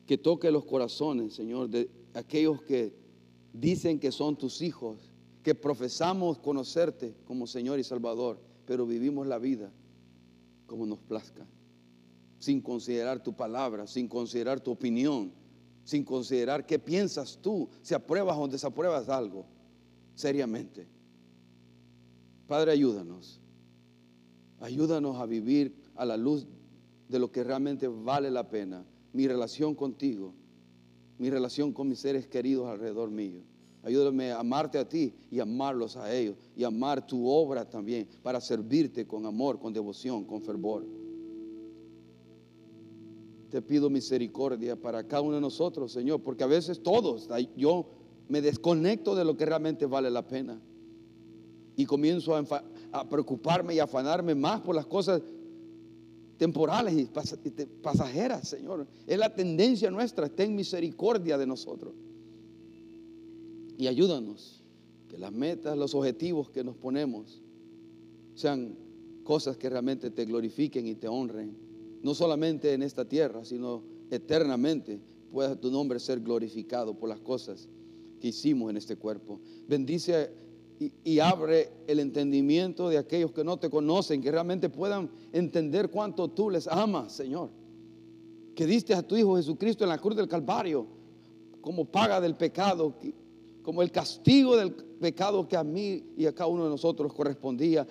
que 0.06 0.16
toque 0.16 0.50
los 0.50 0.64
corazones, 0.64 1.34
Señor, 1.34 1.68
de 1.68 1.90
aquellos 2.14 2.62
que 2.62 2.94
dicen 3.52 3.98
que 3.98 4.12
son 4.12 4.36
tus 4.36 4.62
hijos, 4.62 5.10
que 5.46 5.54
profesamos 5.54 6.38
conocerte 6.38 7.14
como 7.24 7.46
Señor 7.46 7.78
y 7.78 7.84
Salvador, 7.84 8.40
pero 8.66 8.84
vivimos 8.84 9.28
la 9.28 9.38
vida 9.38 9.70
como 10.66 10.84
nos 10.86 10.98
plazca, 10.98 11.46
sin 12.40 12.60
considerar 12.60 13.22
tu 13.22 13.32
palabra, 13.32 13.86
sin 13.86 14.08
considerar 14.08 14.58
tu 14.58 14.72
opinión, 14.72 15.30
sin 15.84 16.02
considerar 16.02 16.66
qué 16.66 16.80
piensas 16.80 17.38
tú, 17.40 17.68
si 17.82 17.94
apruebas 17.94 18.36
o 18.36 18.48
desapruebas 18.48 19.08
algo 19.08 19.46
seriamente. 20.16 20.88
Padre, 22.48 22.72
ayúdanos. 22.72 23.40
Ayúdanos 24.58 25.16
a 25.20 25.26
vivir 25.26 25.76
a 25.94 26.04
la 26.04 26.16
luz 26.16 26.44
de 27.08 27.20
lo 27.20 27.30
que 27.30 27.44
realmente 27.44 27.86
vale 27.86 28.32
la 28.32 28.50
pena. 28.50 28.84
Mi 29.12 29.28
relación 29.28 29.76
contigo, 29.76 30.34
mi 31.18 31.30
relación 31.30 31.72
con 31.72 31.86
mis 31.86 32.00
seres 32.00 32.26
queridos 32.26 32.66
alrededor 32.66 33.12
mío. 33.12 33.44
Ayúdame 33.86 34.32
a 34.32 34.40
amarte 34.40 34.78
a 34.78 34.88
ti 34.88 35.14
y 35.30 35.38
amarlos 35.38 35.96
a 35.96 36.12
ellos 36.12 36.34
y 36.56 36.64
amar 36.64 37.06
tu 37.06 37.28
obra 37.28 37.64
también 37.64 38.08
para 38.20 38.40
servirte 38.40 39.06
con 39.06 39.24
amor, 39.26 39.60
con 39.60 39.72
devoción, 39.72 40.24
con 40.24 40.42
fervor. 40.42 40.84
Te 43.48 43.62
pido 43.62 43.88
misericordia 43.88 44.74
para 44.74 45.06
cada 45.06 45.22
uno 45.22 45.36
de 45.36 45.40
nosotros, 45.40 45.92
Señor, 45.92 46.20
porque 46.20 46.42
a 46.42 46.48
veces 46.48 46.82
todos, 46.82 47.28
yo 47.56 47.86
me 48.26 48.40
desconecto 48.40 49.14
de 49.14 49.24
lo 49.24 49.36
que 49.36 49.46
realmente 49.46 49.86
vale 49.86 50.10
la 50.10 50.26
pena. 50.26 50.60
Y 51.76 51.86
comienzo 51.86 52.34
a, 52.34 53.08
preocuparme 53.08 53.76
y 53.76 53.78
afanarme 53.78 54.34
más 54.34 54.62
por 54.62 54.74
las 54.74 54.86
cosas 54.86 55.22
temporales 56.38 56.92
y 56.92 57.08
pasajeras, 57.80 58.48
Señor. 58.48 58.88
Es 59.06 59.16
la 59.16 59.32
tendencia 59.32 59.92
nuestra. 59.92 60.28
Ten 60.28 60.56
misericordia 60.56 61.38
de 61.38 61.46
nosotros. 61.46 61.94
Y 63.78 63.86
ayúdanos 63.86 64.62
que 65.08 65.18
las 65.18 65.32
metas, 65.32 65.76
los 65.76 65.94
objetivos 65.94 66.50
que 66.50 66.64
nos 66.64 66.76
ponemos 66.76 67.42
sean 68.34 68.76
cosas 69.24 69.56
que 69.56 69.68
realmente 69.68 70.10
te 70.10 70.24
glorifiquen 70.24 70.86
y 70.86 70.94
te 70.94 71.08
honren. 71.08 71.56
No 72.02 72.14
solamente 72.14 72.72
en 72.72 72.82
esta 72.82 73.06
tierra, 73.06 73.44
sino 73.44 73.82
eternamente 74.10 75.00
pueda 75.30 75.56
tu 75.56 75.70
nombre 75.70 75.98
ser 75.98 76.20
glorificado 76.20 76.94
por 76.94 77.08
las 77.08 77.20
cosas 77.20 77.68
que 78.20 78.28
hicimos 78.28 78.70
en 78.70 78.76
este 78.76 78.96
cuerpo. 78.96 79.40
Bendice 79.68 80.30
y, 80.78 81.18
abre 81.20 81.70
el 81.86 82.00
entendimiento 82.00 82.88
de 82.88 82.98
aquellos 82.98 83.32
que 83.32 83.42
no 83.42 83.58
te 83.58 83.70
conocen, 83.70 84.20
que 84.20 84.30
realmente 84.30 84.68
puedan 84.68 85.10
entender 85.32 85.90
cuánto 85.90 86.28
tú 86.28 86.50
les 86.50 86.68
amas, 86.68 87.12
Señor. 87.12 87.50
Que 88.54 88.66
diste 88.66 88.94
a 88.94 89.02
tu 89.02 89.16
Hijo 89.16 89.36
Jesucristo 89.36 89.84
en 89.84 89.90
la 89.90 89.98
cruz 89.98 90.16
del 90.16 90.28
Calvario 90.28 90.86
como 91.60 91.84
paga 91.84 92.20
del 92.20 92.36
pecado, 92.36 92.94
como 93.66 93.82
el 93.82 93.90
castigo 93.90 94.56
del 94.56 94.72
pecado 94.72 95.48
que 95.48 95.56
a 95.56 95.64
mí 95.64 96.04
y 96.16 96.26
a 96.26 96.32
cada 96.32 96.46
uno 96.46 96.62
de 96.62 96.70
nosotros 96.70 97.12
correspondía. 97.12 97.84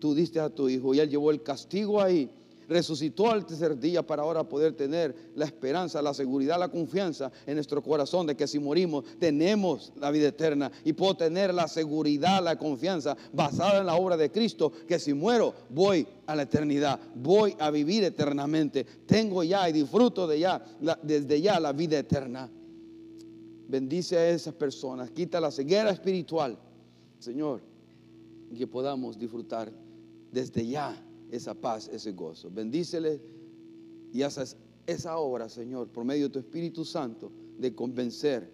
Tú 0.00 0.12
diste 0.12 0.40
a 0.40 0.50
tu 0.50 0.68
Hijo 0.68 0.92
y 0.92 0.98
Él 0.98 1.08
llevó 1.08 1.30
el 1.30 1.40
castigo 1.40 2.02
ahí 2.02 2.28
resucitó 2.68 3.28
al 3.28 3.44
tercer 3.44 3.78
día 3.80 4.06
para 4.06 4.22
ahora 4.22 4.44
poder 4.44 4.74
tener 4.74 5.32
la 5.34 5.44
esperanza, 5.44 6.00
la 6.00 6.14
seguridad, 6.14 6.56
la 6.56 6.68
confianza 6.68 7.32
en 7.44 7.56
nuestro 7.56 7.82
corazón 7.82 8.28
de 8.28 8.36
que 8.36 8.46
si 8.46 8.60
morimos 8.60 9.04
tenemos 9.18 9.92
la 9.96 10.12
vida 10.12 10.28
eterna 10.28 10.70
y 10.84 10.92
puedo 10.92 11.16
tener 11.16 11.52
la 11.52 11.66
seguridad, 11.66 12.40
la 12.40 12.56
confianza 12.56 13.16
basada 13.32 13.80
en 13.80 13.86
la 13.86 13.96
obra 13.96 14.16
de 14.16 14.30
Cristo, 14.30 14.70
que 14.86 15.00
si 15.00 15.12
muero 15.12 15.52
voy 15.68 16.06
a 16.26 16.36
la 16.36 16.42
eternidad, 16.42 17.00
voy 17.16 17.56
a 17.58 17.72
vivir 17.72 18.04
eternamente, 18.04 18.84
tengo 19.04 19.42
ya 19.42 19.68
y 19.68 19.72
disfruto 19.72 20.28
de 20.28 20.38
ya, 20.38 20.64
desde 21.02 21.40
ya 21.40 21.58
la 21.58 21.72
vida 21.72 21.98
eterna. 21.98 22.48
Bendice 23.70 24.16
a 24.16 24.28
esas 24.28 24.52
personas, 24.54 25.12
quita 25.12 25.40
la 25.40 25.52
ceguera 25.52 25.90
espiritual, 25.90 26.58
Señor, 27.20 27.60
y 28.50 28.56
que 28.56 28.66
podamos 28.66 29.16
disfrutar 29.16 29.72
desde 30.32 30.66
ya 30.66 31.00
esa 31.30 31.54
paz, 31.54 31.88
ese 31.92 32.10
gozo. 32.10 32.50
Bendícele 32.50 33.20
y 34.12 34.22
haz 34.22 34.56
esa 34.88 35.18
obra, 35.18 35.48
Señor, 35.48 35.86
por 35.88 36.04
medio 36.04 36.24
de 36.24 36.30
tu 36.30 36.38
Espíritu 36.40 36.84
Santo, 36.84 37.30
de 37.58 37.72
convencer 37.72 38.50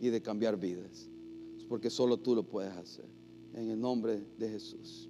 y 0.00 0.08
de 0.08 0.20
cambiar 0.20 0.58
vidas. 0.58 1.08
Porque 1.68 1.90
solo 1.90 2.18
tú 2.18 2.34
lo 2.34 2.42
puedes 2.42 2.72
hacer. 2.72 3.06
En 3.54 3.70
el 3.70 3.80
nombre 3.80 4.20
de 4.36 4.48
Jesús. 4.48 5.08